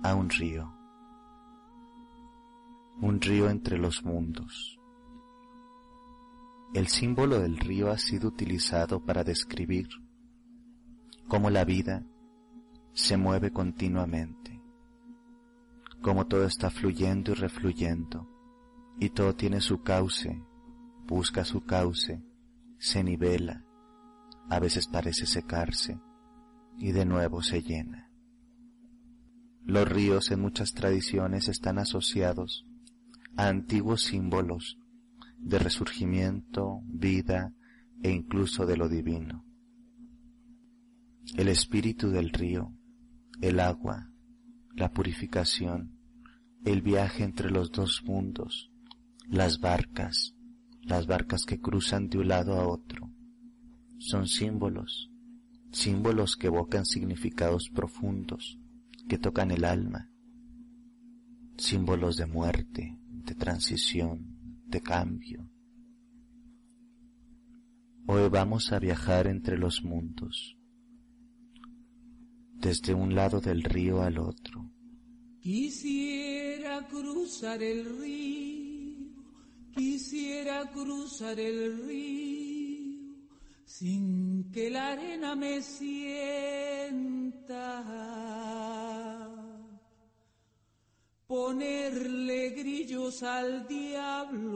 [0.03, 0.73] a un río,
[3.01, 4.79] un río entre los mundos.
[6.73, 9.87] El símbolo del río ha sido utilizado para describir
[11.27, 12.05] cómo la vida
[12.91, 14.61] se mueve continuamente,
[16.01, 18.29] cómo todo está fluyendo y refluyendo,
[18.99, 20.43] y todo tiene su cauce,
[21.07, 22.21] busca su cauce,
[22.77, 23.63] se nivela,
[24.49, 25.97] a veces parece secarse
[26.77, 28.11] y de nuevo se llena.
[29.65, 32.65] Los ríos en muchas tradiciones están asociados
[33.37, 34.77] a antiguos símbolos
[35.37, 37.53] de resurgimiento, vida
[38.01, 39.45] e incluso de lo divino.
[41.37, 42.73] El espíritu del río,
[43.41, 44.11] el agua,
[44.75, 45.97] la purificación,
[46.65, 48.71] el viaje entre los dos mundos,
[49.27, 50.35] las barcas,
[50.81, 53.09] las barcas que cruzan de un lado a otro,
[53.97, 55.12] son símbolos,
[55.73, 58.59] símbolos que evocan significados profundos,
[59.09, 60.09] que tocan el alma,
[61.57, 65.49] símbolos de muerte, de transición, de cambio.
[68.05, 70.57] Hoy vamos a viajar entre los mundos,
[72.53, 74.69] desde un lado del río al otro.
[75.41, 79.11] Quisiera cruzar el río,
[79.75, 82.52] quisiera cruzar el río,
[83.77, 86.03] sin que la arena me sienta.
[91.25, 94.53] Ponerle grillos al diablo,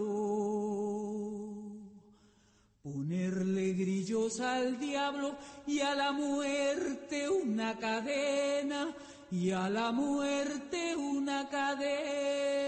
[2.84, 8.96] ponerle grillos al diablo y a la muerte una cadena,
[9.32, 12.68] y a la muerte una cadena.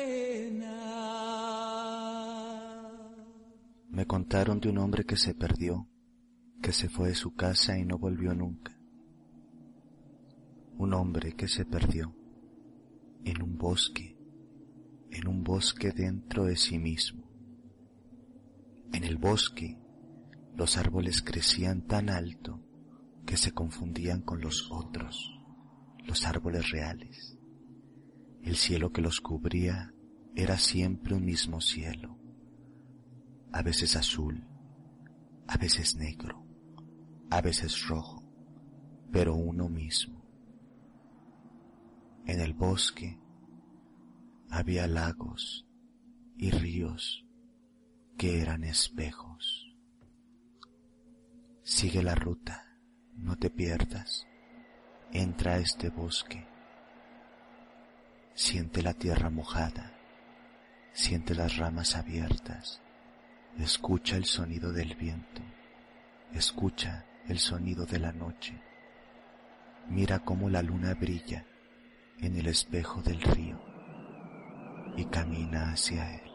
[3.90, 5.89] Me contaron de un hombre que se perdió,
[6.70, 8.78] que se fue de su casa y no volvió nunca.
[10.78, 12.16] Un hombre que se perdió
[13.26, 14.16] en un bosque,
[15.10, 17.28] en un bosque dentro de sí mismo.
[18.94, 19.80] En el bosque
[20.56, 22.64] los árboles crecían tan alto
[23.26, 25.42] que se confundían con los otros,
[26.06, 27.36] los árboles reales.
[28.44, 29.92] El cielo que los cubría
[30.36, 32.20] era siempre un mismo cielo,
[33.52, 34.46] a veces azul,
[35.48, 36.46] a veces negro,
[37.30, 38.24] a veces rojo,
[39.12, 40.20] pero uno mismo.
[42.26, 43.20] En el bosque
[44.50, 45.68] había lagos
[46.38, 47.26] y ríos
[48.18, 49.76] que eran espejos.
[51.64, 52.78] Sigue la ruta,
[53.16, 54.28] no te pierdas.
[55.12, 56.48] Entra a este bosque.
[58.34, 59.92] Siente la tierra mojada,
[60.94, 62.82] siente las ramas abiertas,
[63.58, 65.42] escucha el sonido del viento,
[66.32, 68.60] escucha el sonido de la noche.
[69.88, 71.46] Mira cómo la luna brilla
[72.20, 73.60] en el espejo del río
[74.98, 76.30] y camina hacia él.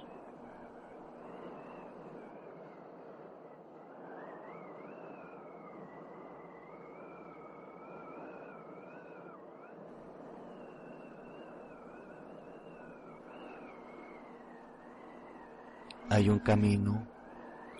[16.09, 17.09] Hay un camino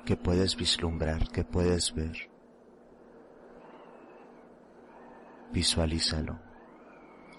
[0.05, 2.34] que puedes vislumbrar, que puedes ver.
[5.53, 6.41] Visualízalo,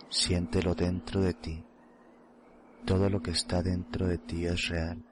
[0.09, 1.63] siéntelo dentro de ti.
[2.85, 5.03] Todo lo que está dentro de ti es real.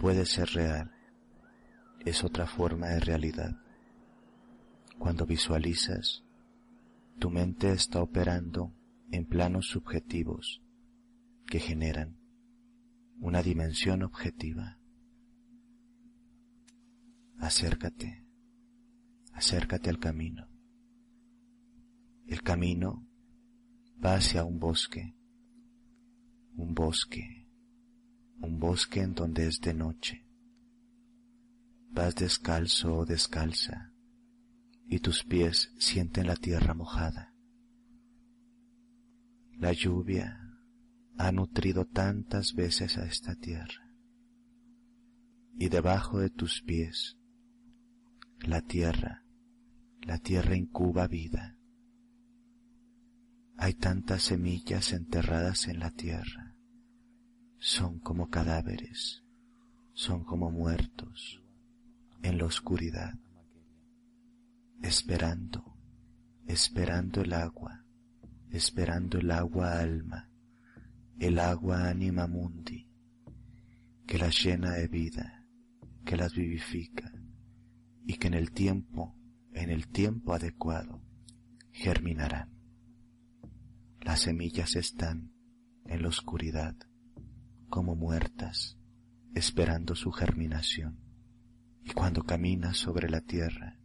[0.00, 0.92] Puede ser real.
[2.04, 3.56] Es otra forma de realidad.
[4.98, 6.24] Cuando visualizas,
[7.18, 8.72] tu mente está operando
[9.10, 10.62] en planos subjetivos
[11.46, 12.18] que generan
[13.20, 14.78] una dimensión objetiva.
[17.38, 18.24] Acércate,
[19.32, 20.47] acércate al camino.
[22.28, 23.08] El camino
[24.04, 25.16] va hacia un bosque,
[26.56, 27.48] un bosque,
[28.40, 30.26] un bosque en donde es de noche.
[31.90, 33.94] Vas descalzo o descalza
[34.86, 37.34] y tus pies sienten la tierra mojada.
[39.58, 40.54] La lluvia
[41.16, 43.90] ha nutrido tantas veces a esta tierra.
[45.58, 47.16] Y debajo de tus pies,
[48.40, 49.24] la tierra,
[50.02, 51.57] la tierra incuba vida.
[53.58, 56.54] Hay tantas semillas enterradas en la tierra.
[57.58, 59.24] Son como cadáveres,
[59.92, 61.42] son como muertos
[62.22, 63.14] en la oscuridad,
[64.80, 65.76] esperando,
[66.46, 67.84] esperando el agua,
[68.50, 70.28] esperando el agua alma
[71.18, 72.86] el agua anima mundi,
[74.06, 75.44] que las llena de vida,
[76.04, 77.12] que las vivifica
[78.06, 79.16] y que en el tiempo,
[79.52, 81.02] en el tiempo adecuado,
[81.72, 82.57] germinarán.
[84.08, 85.34] Las semillas están
[85.84, 86.74] en la oscuridad,
[87.68, 88.78] como muertas,
[89.34, 90.98] esperando su germinación.
[91.84, 93.78] Y cuando caminas sobre la tierra,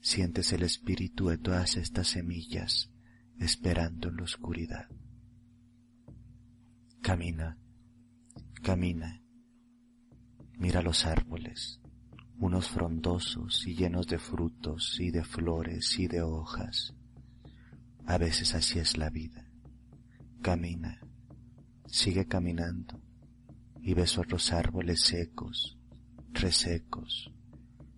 [0.00, 2.92] sientes el espíritu de todas estas semillas
[3.40, 4.88] esperando en la oscuridad.
[7.02, 7.58] Camina,
[8.62, 9.24] camina,
[10.56, 11.80] mira los árboles,
[12.38, 16.94] unos frondosos y llenos de frutos y de flores y de hojas.
[18.06, 19.43] A veces así es la vida.
[20.44, 21.00] Camina,
[21.86, 23.00] sigue caminando
[23.80, 25.78] y ves otros árboles secos,
[26.34, 27.32] resecos,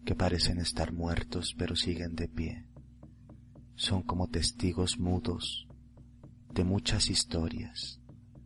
[0.04, 2.64] que parecen estar muertos pero siguen de pie.
[3.74, 5.66] Son como testigos mudos
[6.54, 8.00] de muchas historias,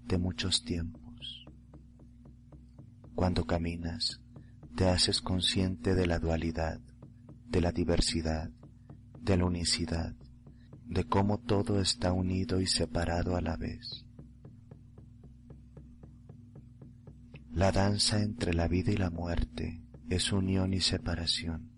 [0.07, 1.44] de muchos tiempos.
[3.14, 4.22] Cuando caminas,
[4.76, 6.80] te haces consciente de la dualidad,
[7.51, 8.48] de la diversidad,
[9.20, 10.16] de la unicidad,
[10.91, 14.05] de cómo todo está unido y separado a la vez.
[17.53, 21.70] La danza entre la vida y la muerte es unión y separación.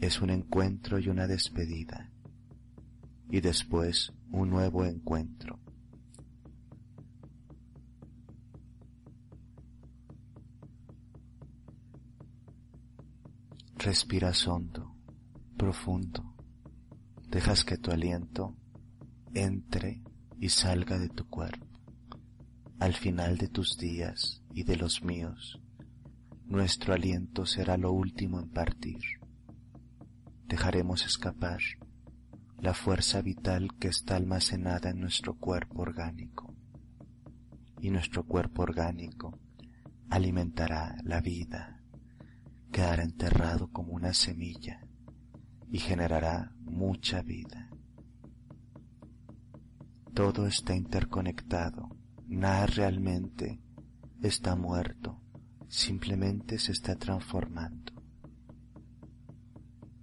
[0.00, 2.12] Es un encuentro y una despedida.
[3.28, 5.58] Y después un nuevo encuentro.
[13.78, 14.94] Respiras hondo,
[15.56, 16.31] profundo.
[17.32, 18.54] Dejas que tu aliento
[19.32, 20.02] entre
[20.38, 21.66] y salga de tu cuerpo.
[22.78, 25.58] Al final de tus días y de los míos,
[26.44, 29.00] nuestro aliento será lo último en partir.
[30.44, 31.60] Dejaremos escapar
[32.58, 36.54] la fuerza vital que está almacenada en nuestro cuerpo orgánico.
[37.80, 39.40] Y nuestro cuerpo orgánico
[40.10, 41.82] alimentará la vida
[42.70, 44.86] quedará enterrado como una semilla
[45.72, 47.70] y generará mucha vida.
[50.14, 51.88] Todo está interconectado,
[52.28, 53.58] nada realmente
[54.20, 55.22] está muerto,
[55.68, 57.92] simplemente se está transformando.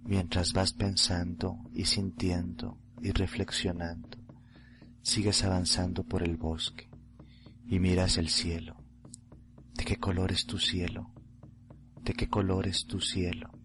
[0.02, 4.18] Mientras vas pensando y sintiendo y reflexionando,
[5.02, 6.90] sigues avanzando por el bosque
[7.64, 8.76] y miras el cielo.
[9.74, 11.14] ¿De qué color es tu cielo?
[12.02, 13.59] de qué color es tu cielo.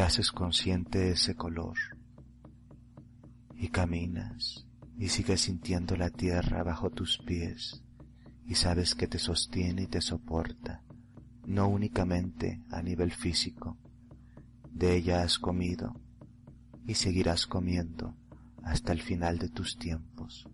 [0.00, 1.76] Te haces consciente ese color
[3.54, 7.84] y caminas y sigues sintiendo la tierra bajo tus pies
[8.46, 10.82] y sabes que te sostiene y te soporta,
[11.44, 13.76] no únicamente a nivel físico.
[14.72, 15.92] De ella has comido
[16.86, 18.16] y seguirás comiendo
[18.62, 20.48] hasta el final de tus tiempos.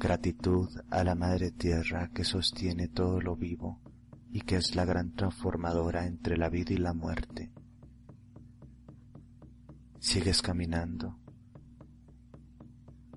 [0.00, 3.79] Gratitud a la Madre Tierra que sostiene todo lo vivo
[4.32, 7.52] y que es la gran transformadora entre la vida y la muerte.
[9.98, 11.18] Sigues caminando.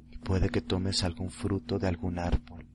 [0.09, 2.67] Y puede que tomes algún fruto de algún árbol.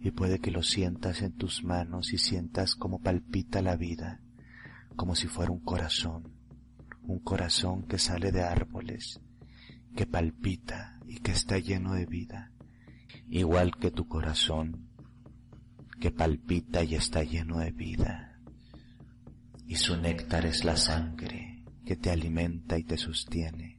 [0.00, 4.20] Y puede que lo sientas en tus manos y sientas como palpita la vida,
[4.96, 6.32] como si fuera un corazón,
[7.02, 9.20] un corazón que sale de árboles,
[9.96, 12.52] que palpita y que está lleno de vida,
[13.28, 14.89] igual que tu corazón
[16.00, 18.40] que palpita y está lleno de vida,
[19.66, 23.78] y su néctar es la sangre que te alimenta y te sostiene.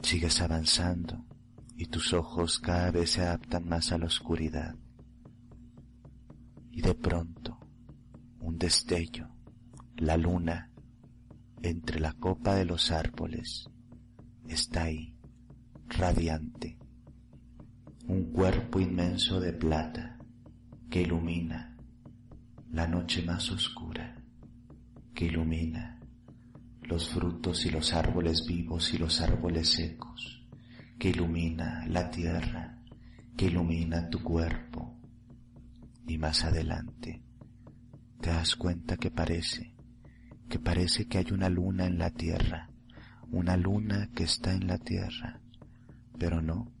[0.00, 1.26] Sigues avanzando
[1.76, 4.74] y tus ojos cada vez se adaptan más a la oscuridad.
[6.70, 7.58] Y de pronto,
[8.40, 9.28] un destello,
[9.96, 10.72] la luna,
[11.60, 13.68] entre la copa de los árboles,
[14.46, 15.14] está ahí,
[15.88, 16.78] radiante,
[18.08, 20.16] un cuerpo inmenso de plata
[20.88, 21.76] que ilumina
[22.70, 24.16] la noche más oscura,
[25.14, 26.00] que ilumina
[26.84, 30.42] los frutos y los árboles vivos y los árboles secos,
[30.98, 32.82] que ilumina la tierra,
[33.36, 34.98] que ilumina tu cuerpo.
[36.06, 37.22] Y más adelante
[38.22, 39.76] te das cuenta que parece,
[40.48, 42.70] que parece que hay una luna en la tierra,
[43.30, 45.42] una luna que está en la tierra,
[46.18, 46.72] pero no,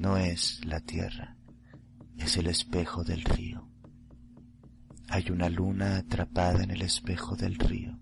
[0.00, 1.36] no es la tierra,
[2.16, 3.68] es el espejo del río.
[5.10, 8.00] Hay una luna atrapada en el espejo del río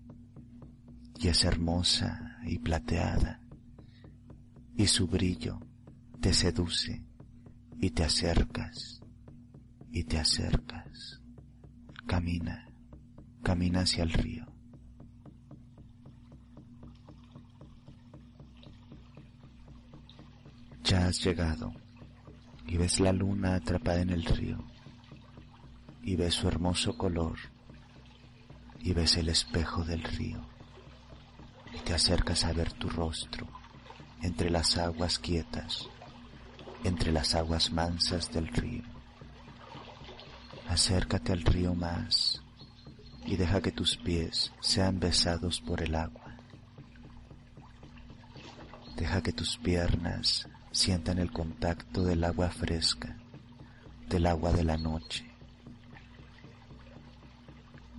[1.19, 3.41] y es hermosa y plateada
[4.77, 5.59] y su brillo
[6.21, 7.05] te seduce
[7.81, 9.01] y te acercas
[9.91, 11.21] y te acercas.
[12.07, 12.71] Camina,
[13.43, 14.45] camina hacia el río.
[20.85, 21.73] Ya has llegado
[22.69, 24.63] y ves la luna atrapada en el río.
[26.01, 27.37] y ves su hermoso color
[28.79, 30.39] y ves el espejo del río
[31.73, 33.47] y te acercas a ver tu rostro
[34.21, 35.89] entre las aguas quietas,
[36.83, 38.83] entre las aguas mansas del río.
[40.67, 42.41] Acércate al río más
[43.25, 46.37] y deja que tus pies sean besados por el agua.
[48.95, 53.17] Deja que tus piernas sientan el contacto del agua fresca,
[54.07, 55.25] del agua de la noche.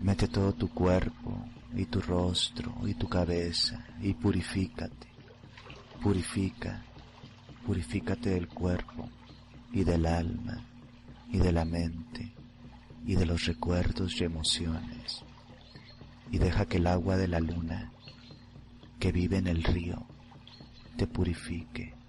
[0.01, 1.45] Mete todo tu cuerpo
[1.75, 5.09] y tu rostro y tu cabeza y purifícate.
[6.03, 6.83] Purifica,
[7.67, 9.09] purifícate del cuerpo
[9.73, 10.65] y del alma
[11.29, 12.33] y de la mente
[13.05, 15.23] y de los recuerdos y emociones
[16.31, 17.93] y deja que el agua de la luna
[18.99, 20.07] que vive en el río
[20.97, 22.00] te purifique.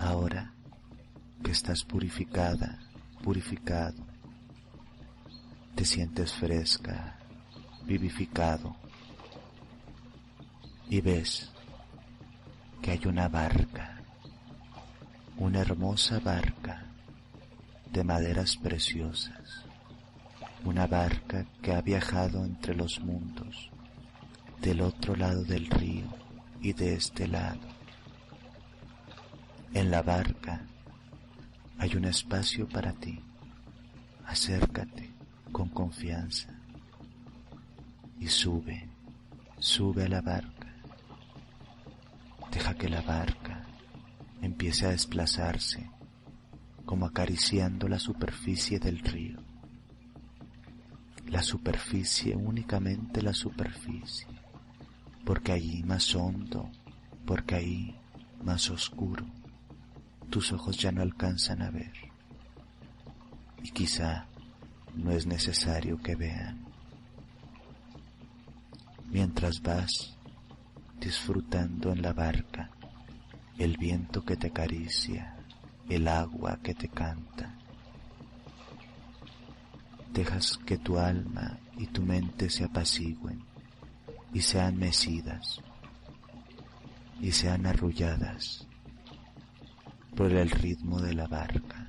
[0.00, 0.54] Ahora
[1.44, 2.78] que estás purificada,
[3.22, 4.02] purificado,
[5.74, 7.18] te sientes fresca,
[7.84, 8.74] vivificado
[10.88, 11.50] y ves
[12.80, 14.00] que hay una barca,
[15.36, 16.86] una hermosa barca
[17.92, 19.66] de maderas preciosas,
[20.64, 23.70] una barca que ha viajado entre los mundos,
[24.62, 26.06] del otro lado del río
[26.62, 27.79] y de este lado.
[29.72, 30.66] En la barca
[31.78, 33.20] hay un espacio para ti.
[34.26, 35.14] Acércate
[35.52, 36.48] con confianza
[38.18, 38.88] y sube,
[39.60, 40.74] sube a la barca.
[42.50, 43.64] Deja que la barca
[44.42, 45.88] empiece a desplazarse
[46.84, 49.38] como acariciando la superficie del río.
[51.28, 54.26] La superficie, únicamente la superficie,
[55.24, 56.68] porque allí más hondo,
[57.24, 57.96] porque ahí
[58.42, 59.24] más oscuro,
[60.30, 61.92] tus ojos ya no alcanzan a ver.
[63.62, 64.26] Y quizá
[64.94, 66.64] no es necesario que vean.
[69.10, 70.16] Mientras vas
[71.00, 72.70] disfrutando en la barca
[73.58, 75.36] el viento que te acaricia,
[75.88, 77.54] el agua que te canta.
[80.12, 83.42] Dejas que tu alma y tu mente se apacigüen
[84.32, 85.60] y sean mecidas
[87.20, 88.69] y sean arrulladas
[90.16, 91.88] por el ritmo de la barca.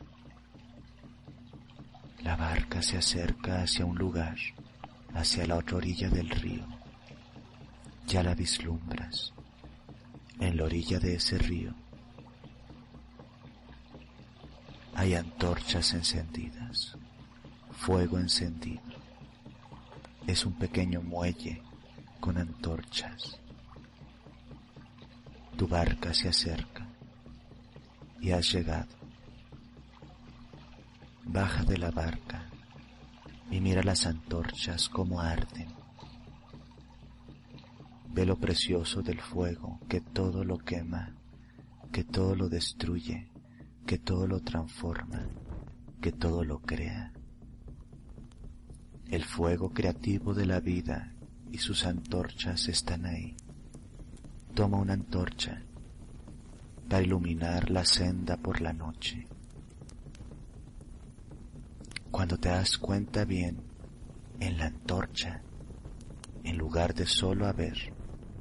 [2.24, 4.38] La barca se acerca hacia un lugar,
[5.14, 6.66] hacia la otra orilla del río.
[8.08, 9.34] Ya la vislumbras.
[10.40, 11.74] En la orilla de ese río
[14.96, 16.98] hay antorchas encendidas,
[17.72, 18.82] fuego encendido.
[20.28, 21.62] Es un pequeño muelle
[22.20, 23.40] con antorchas.
[25.58, 26.71] Tu barca se acerca
[28.22, 28.88] y has llegado.
[31.26, 32.46] Baja de la barca
[33.50, 35.68] y mira las antorchas como arden.
[38.14, 41.16] Ve lo precioso del fuego que todo lo quema,
[41.92, 43.32] que todo lo destruye
[43.86, 45.28] que todo lo transforma,
[46.02, 47.12] que todo lo crea.
[49.10, 51.14] El fuego creativo de la vida
[51.52, 53.36] y sus antorchas están ahí.
[54.54, 55.64] Toma una antorcha
[56.92, 59.26] para iluminar la senda por la noche.
[62.12, 63.62] Cuando te das cuenta bien,
[64.42, 65.42] en la antorcha,
[66.44, 67.94] en lugar de solo haber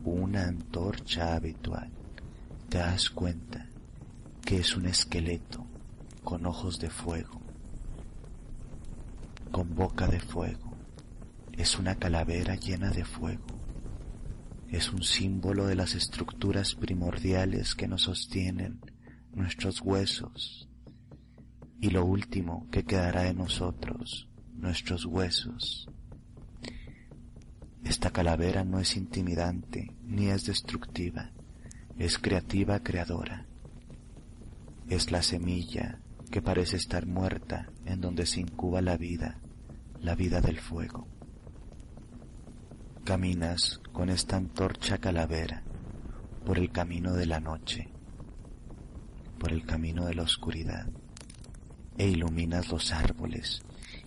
[0.05, 1.93] una antorcha habitual,
[2.69, 3.69] te das cuenta
[4.45, 5.65] que es un esqueleto
[6.25, 7.41] con ojos de fuego,
[9.53, 10.73] con boca de fuego,
[11.53, 13.60] es una calavera llena de fuego,
[14.71, 18.81] es un símbolo de las estructuras primordiales que nos sostienen
[19.33, 20.69] nuestros huesos
[21.81, 25.89] y lo último que quedará de nosotros, nuestros huesos.
[27.85, 31.33] Esta calavera no es intimidante ni es destructiva,
[31.99, 33.47] es creativa creadora
[34.91, 36.01] es la semilla
[36.33, 39.41] que parece estar muerta en donde se incuba la vida,
[40.01, 41.07] la vida del fuego.
[43.05, 45.63] Caminas con esta antorcha calavera
[46.45, 47.89] por el camino de la noche,
[49.39, 50.89] por el camino de la oscuridad,
[51.99, 53.63] e iluminas los árboles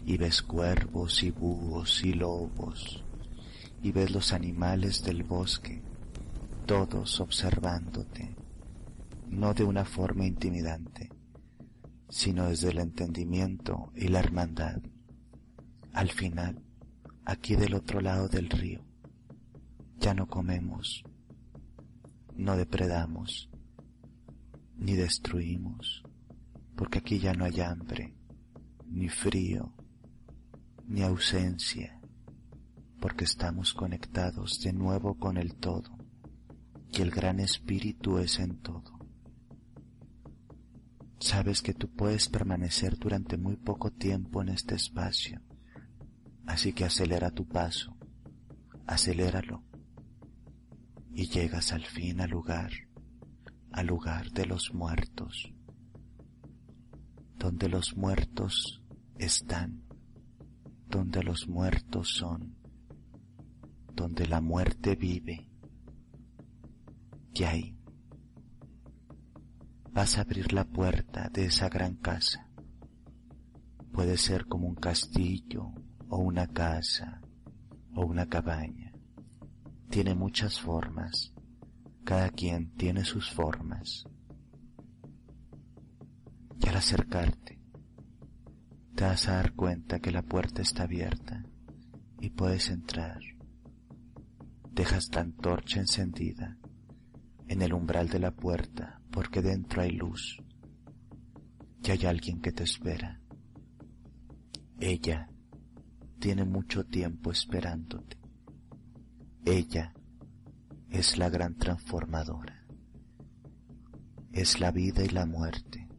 [0.05, 3.03] y ves cuervos y búhos y lobos,
[3.81, 5.81] y ves los animales del bosque,
[6.65, 8.35] todos observándote
[9.33, 11.09] no de una forma intimidante,
[12.09, 14.81] sino desde el entendimiento y la hermandad.
[15.91, 16.61] Al final,
[17.25, 18.81] aquí del otro lado del río,
[20.03, 21.01] ya no comemos,
[22.35, 23.49] no depredamos,
[24.75, 26.03] ni destruimos,
[26.75, 28.13] porque aquí ya no hay hambre,
[28.85, 29.73] ni frío,
[30.85, 32.01] ni ausencia,
[32.99, 35.97] porque estamos conectados de nuevo con el todo,
[36.91, 38.99] y el gran espíritu es en todo.
[41.17, 45.39] Sabes que tú puedes permanecer durante muy poco tiempo en este espacio,
[46.45, 47.95] así que acelera tu paso,
[48.85, 49.63] aceléralo,
[51.13, 52.71] y llegas al fin al lugar,
[53.71, 55.53] al lugar de los muertos,
[57.35, 58.81] donde los muertos
[59.17, 59.83] están,
[60.87, 62.55] donde los muertos son,
[63.93, 65.49] donde la muerte vive.
[67.35, 67.77] Y ahí
[69.91, 72.49] vas a abrir la puerta de esa gran casa.
[73.91, 75.71] Puede ser como un castillo
[76.09, 77.21] o una casa
[77.95, 78.82] o una cabaña.
[79.93, 81.31] Tiene muchas formas.
[82.03, 84.03] Cada quien tiene sus formas.
[86.59, 87.61] Y al acercarte,
[88.95, 91.45] te vas a dar cuenta que la puerta está abierta
[92.19, 93.19] y puedes entrar.
[94.71, 96.57] Dejas la antorcha encendida
[97.47, 100.39] en el umbral de la puerta porque dentro hay luz
[101.83, 103.21] y hay alguien que te espera.
[104.79, 105.29] Ella
[106.19, 108.22] tiene mucho tiempo esperándote.
[109.45, 109.93] Ella
[110.89, 112.65] es la gran transformadora.
[114.31, 115.89] Es la vida y la muerte,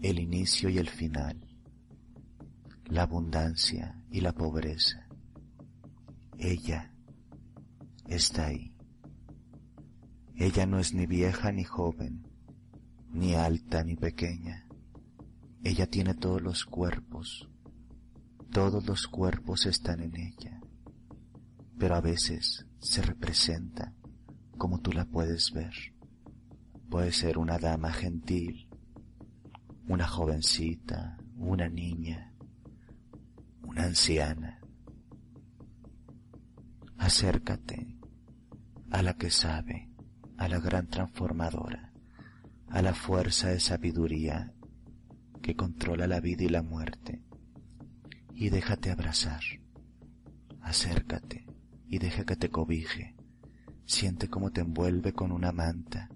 [0.00, 1.46] el inicio y el final,
[2.86, 5.06] la abundancia y la pobreza.
[6.38, 6.94] Ella
[8.06, 8.74] está ahí.
[10.34, 12.26] Ella no es ni vieja ni joven,
[13.12, 14.66] ni alta ni pequeña.
[15.62, 17.50] Ella tiene todos los cuerpos,
[18.50, 20.61] todos los cuerpos están en ella,
[21.82, 23.92] pero a veces se representa
[24.56, 25.74] como tú la puedes ver.
[26.88, 28.68] Puede ser una dama gentil,
[29.88, 32.36] una jovencita, una niña,
[33.64, 34.60] una anciana.
[36.98, 37.98] Acércate
[38.92, 39.90] a la que sabe,
[40.36, 41.92] a la gran transformadora,
[42.68, 44.54] a la fuerza de sabiduría
[45.42, 47.24] que controla la vida y la muerte,
[48.36, 49.42] y déjate abrazar.
[50.60, 51.51] Acércate
[51.92, 53.14] y deja que te cobije.
[53.84, 56.08] Siente cómo te envuelve con una manta,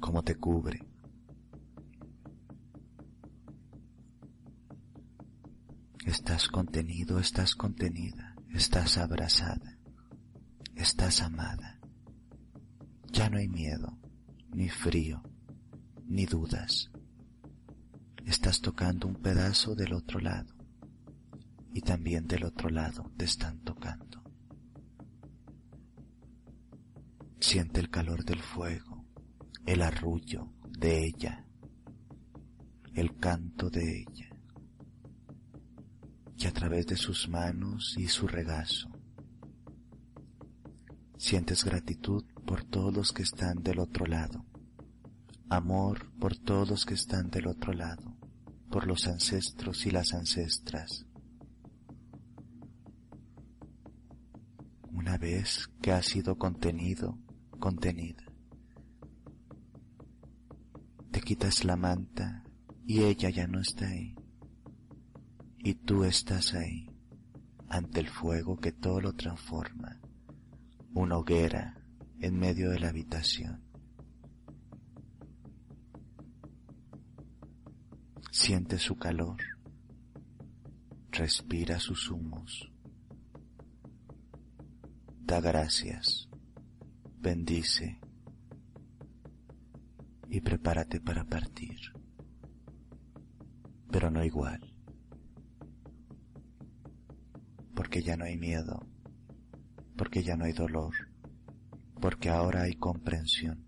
[0.00, 0.80] cómo te cubre.
[6.04, 9.78] Estás contenido, estás contenida, estás abrazada,
[10.74, 11.78] estás amada.
[13.12, 13.96] Ya no hay miedo,
[14.52, 15.22] ni frío,
[16.04, 16.90] ni dudas.
[18.24, 20.53] Estás tocando un pedazo del otro lado
[21.74, 24.22] y también del otro lado te están tocando.
[27.40, 29.04] Siente el calor del fuego,
[29.66, 31.44] el arrullo de ella,
[32.94, 34.30] el canto de ella,
[36.36, 38.88] y a través de sus manos y su regazo,
[41.18, 44.46] sientes gratitud por todos los que están del otro lado,
[45.50, 48.16] amor por todos los que están del otro lado,
[48.70, 51.04] por los ancestros y las ancestras.
[55.14, 57.16] Una vez que has sido contenido,
[57.60, 58.24] contenida,
[61.12, 62.42] te quitas la manta
[62.84, 64.16] y ella ya no está ahí.
[65.58, 66.90] Y tú estás ahí,
[67.68, 70.00] ante el fuego que todo lo transforma,
[70.94, 71.80] una hoguera
[72.18, 73.62] en medio de la habitación.
[78.32, 79.40] Siente su calor,
[81.12, 82.73] respira sus humos,
[85.24, 86.28] da gracias,
[87.18, 87.98] bendice
[90.28, 91.78] y prepárate para partir,
[93.90, 94.60] pero no igual,
[97.74, 98.86] porque ya no hay miedo,
[99.96, 100.92] porque ya no hay dolor,
[102.02, 103.66] porque ahora hay comprensión.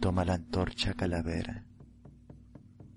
[0.00, 1.64] Toma la antorcha calavera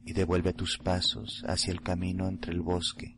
[0.03, 3.14] y devuelve tus pasos hacia el camino entre el bosque.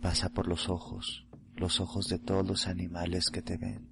[0.00, 3.90] Pasa por los ojos, los ojos de todos los animales que te ven.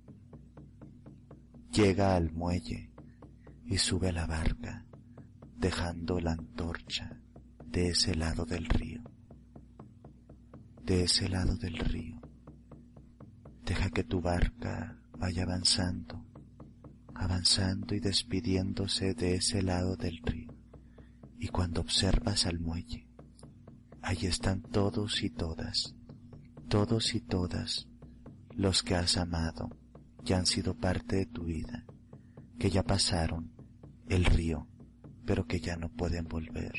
[1.73, 2.91] Llega al muelle
[3.67, 4.87] y sube a la barca,
[5.57, 7.21] dejando la antorcha
[7.67, 9.03] de ese lado del río.
[10.83, 12.19] De ese lado del río.
[13.65, 16.25] Deja que tu barca vaya avanzando,
[17.15, 20.55] avanzando y despidiéndose de ese lado del río.
[21.39, 23.07] Y cuando observas al muelle,
[24.01, 25.95] ahí están todos y todas,
[26.69, 27.89] todos y todas
[28.55, 29.71] los que has amado
[30.25, 31.87] y han sido parte de tu vida,
[32.59, 33.51] que ya pasaron
[34.07, 34.69] el río,
[35.25, 36.75] pero que ya no pueden volver.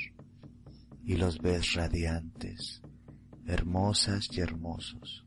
[1.03, 2.83] Y los ves radiantes,
[3.47, 5.23] hermosas y hermosos,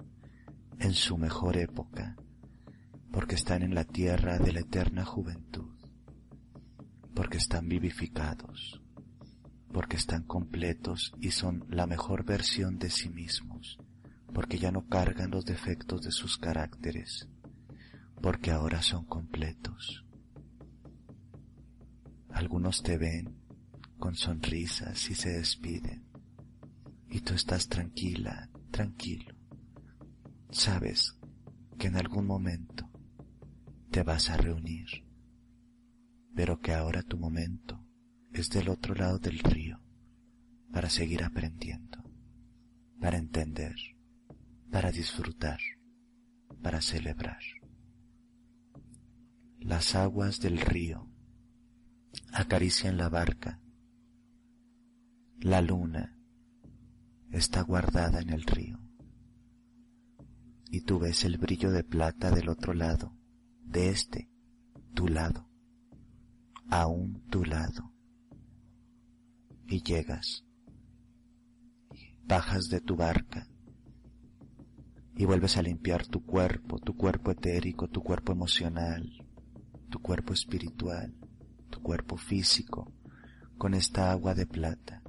[0.79, 2.17] en su mejor época,
[3.11, 5.75] porque están en la tierra de la eterna juventud,
[7.17, 8.81] porque están vivificados,
[9.73, 13.79] porque están completos y son la mejor versión de sí mismos,
[14.33, 17.29] porque ya no cargan los defectos de sus caracteres,
[18.21, 20.05] porque ahora son completos.
[22.31, 23.37] Algunos te ven
[23.99, 26.07] con sonrisas y se despiden,
[27.09, 29.35] y tú estás tranquila, tranquilo.
[30.51, 31.19] Sabes
[31.79, 32.91] que en algún momento
[33.91, 34.87] te vas a reunir,
[36.35, 37.85] pero que ahora tu momento
[38.33, 39.83] es del otro lado del río
[40.73, 42.03] para seguir aprendiendo,
[42.99, 43.75] para entender,
[44.73, 45.61] para disfrutar,
[46.63, 47.43] para celebrar.
[49.61, 51.11] Las aguas del río
[52.33, 53.61] acarician la barca.
[55.41, 56.19] La luna
[57.31, 58.81] está guardada en el río.
[60.71, 63.15] Y tú ves el brillo de plata del otro lado,
[63.61, 64.31] de este,
[64.95, 65.51] tu lado,
[66.71, 67.93] aún tu lado
[69.67, 70.47] y llegas.
[72.25, 73.52] Bajas de tu barca
[75.17, 79.11] y vuelves a limpiar tu cuerpo, tu cuerpo etérico, tu cuerpo emocional,
[79.91, 81.15] tu cuerpo espiritual,
[81.71, 82.93] tu cuerpo físico,
[83.59, 85.03] con esta agua de plata.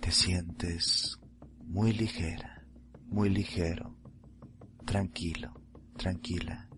[0.00, 1.18] Te sientes
[1.64, 2.66] muy ligera,
[3.06, 3.96] muy ligero,
[4.84, 5.60] tranquilo,
[5.96, 6.68] tranquila.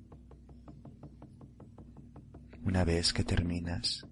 [2.64, 4.05] Una vez que terminas,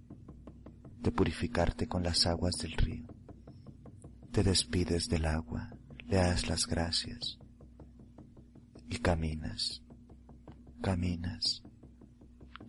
[1.07, 3.07] de purificarte con las aguas del río.
[4.33, 5.76] Te despides del agua,
[6.09, 7.39] le das las gracias
[8.89, 9.83] y caminas,
[10.81, 11.63] caminas,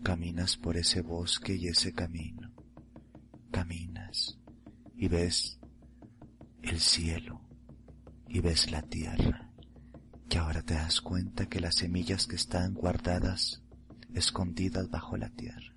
[0.03, 2.51] caminas por ese bosque y ese camino,
[3.51, 4.39] caminas
[4.95, 5.59] y ves
[6.63, 7.41] el cielo
[8.27, 9.51] y ves la tierra
[10.29, 13.63] y ahora te das cuenta que las semillas que están guardadas,
[14.13, 15.73] escondidas bajo la tierra,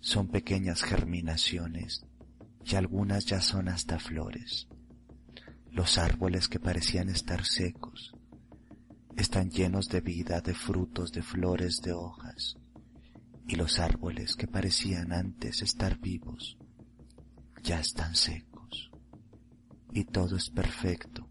[0.00, 2.06] son pequeñas germinaciones
[2.64, 4.68] y algunas ya son hasta flores.
[5.76, 8.14] Los árboles que parecían estar secos
[9.14, 12.56] están llenos de vida, de frutos, de flores, de hojas.
[13.46, 16.56] Y los árboles que parecían antes estar vivos
[17.62, 18.90] ya están secos.
[19.92, 21.28] Y todo es perfecto,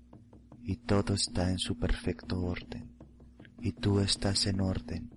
[0.61, 2.95] y todo está en su perfecto orden,
[3.61, 5.09] y tú estás en orden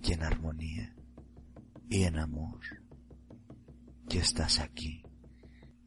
[0.00, 0.94] y en armonía
[1.90, 2.60] y en amor.
[4.08, 5.02] Y estás aquí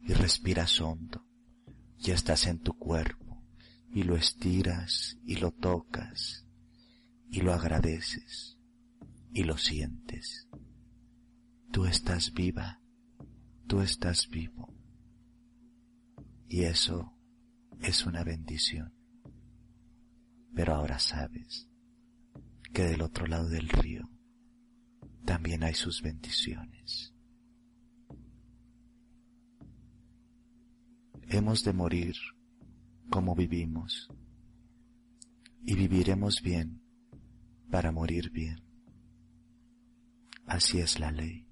[0.02, 1.27] y respiras hondo
[1.98, 3.44] y estás en tu cuerpo
[3.90, 6.46] y lo estiras y lo tocas
[7.30, 8.58] y lo agradeces
[9.32, 10.48] y lo sientes.
[11.70, 12.80] Tú estás viva,
[13.66, 14.74] tú estás vivo.
[16.48, 17.14] Y eso
[17.80, 18.94] es una bendición.
[20.54, 21.68] Pero ahora sabes
[22.72, 24.08] que del otro lado del río
[25.24, 27.14] también hay sus bendiciones.
[31.30, 32.16] Hemos de morir
[33.10, 34.08] como vivimos
[35.62, 36.80] y viviremos bien
[37.70, 38.62] para morir bien.
[40.46, 41.47] Así es la ley.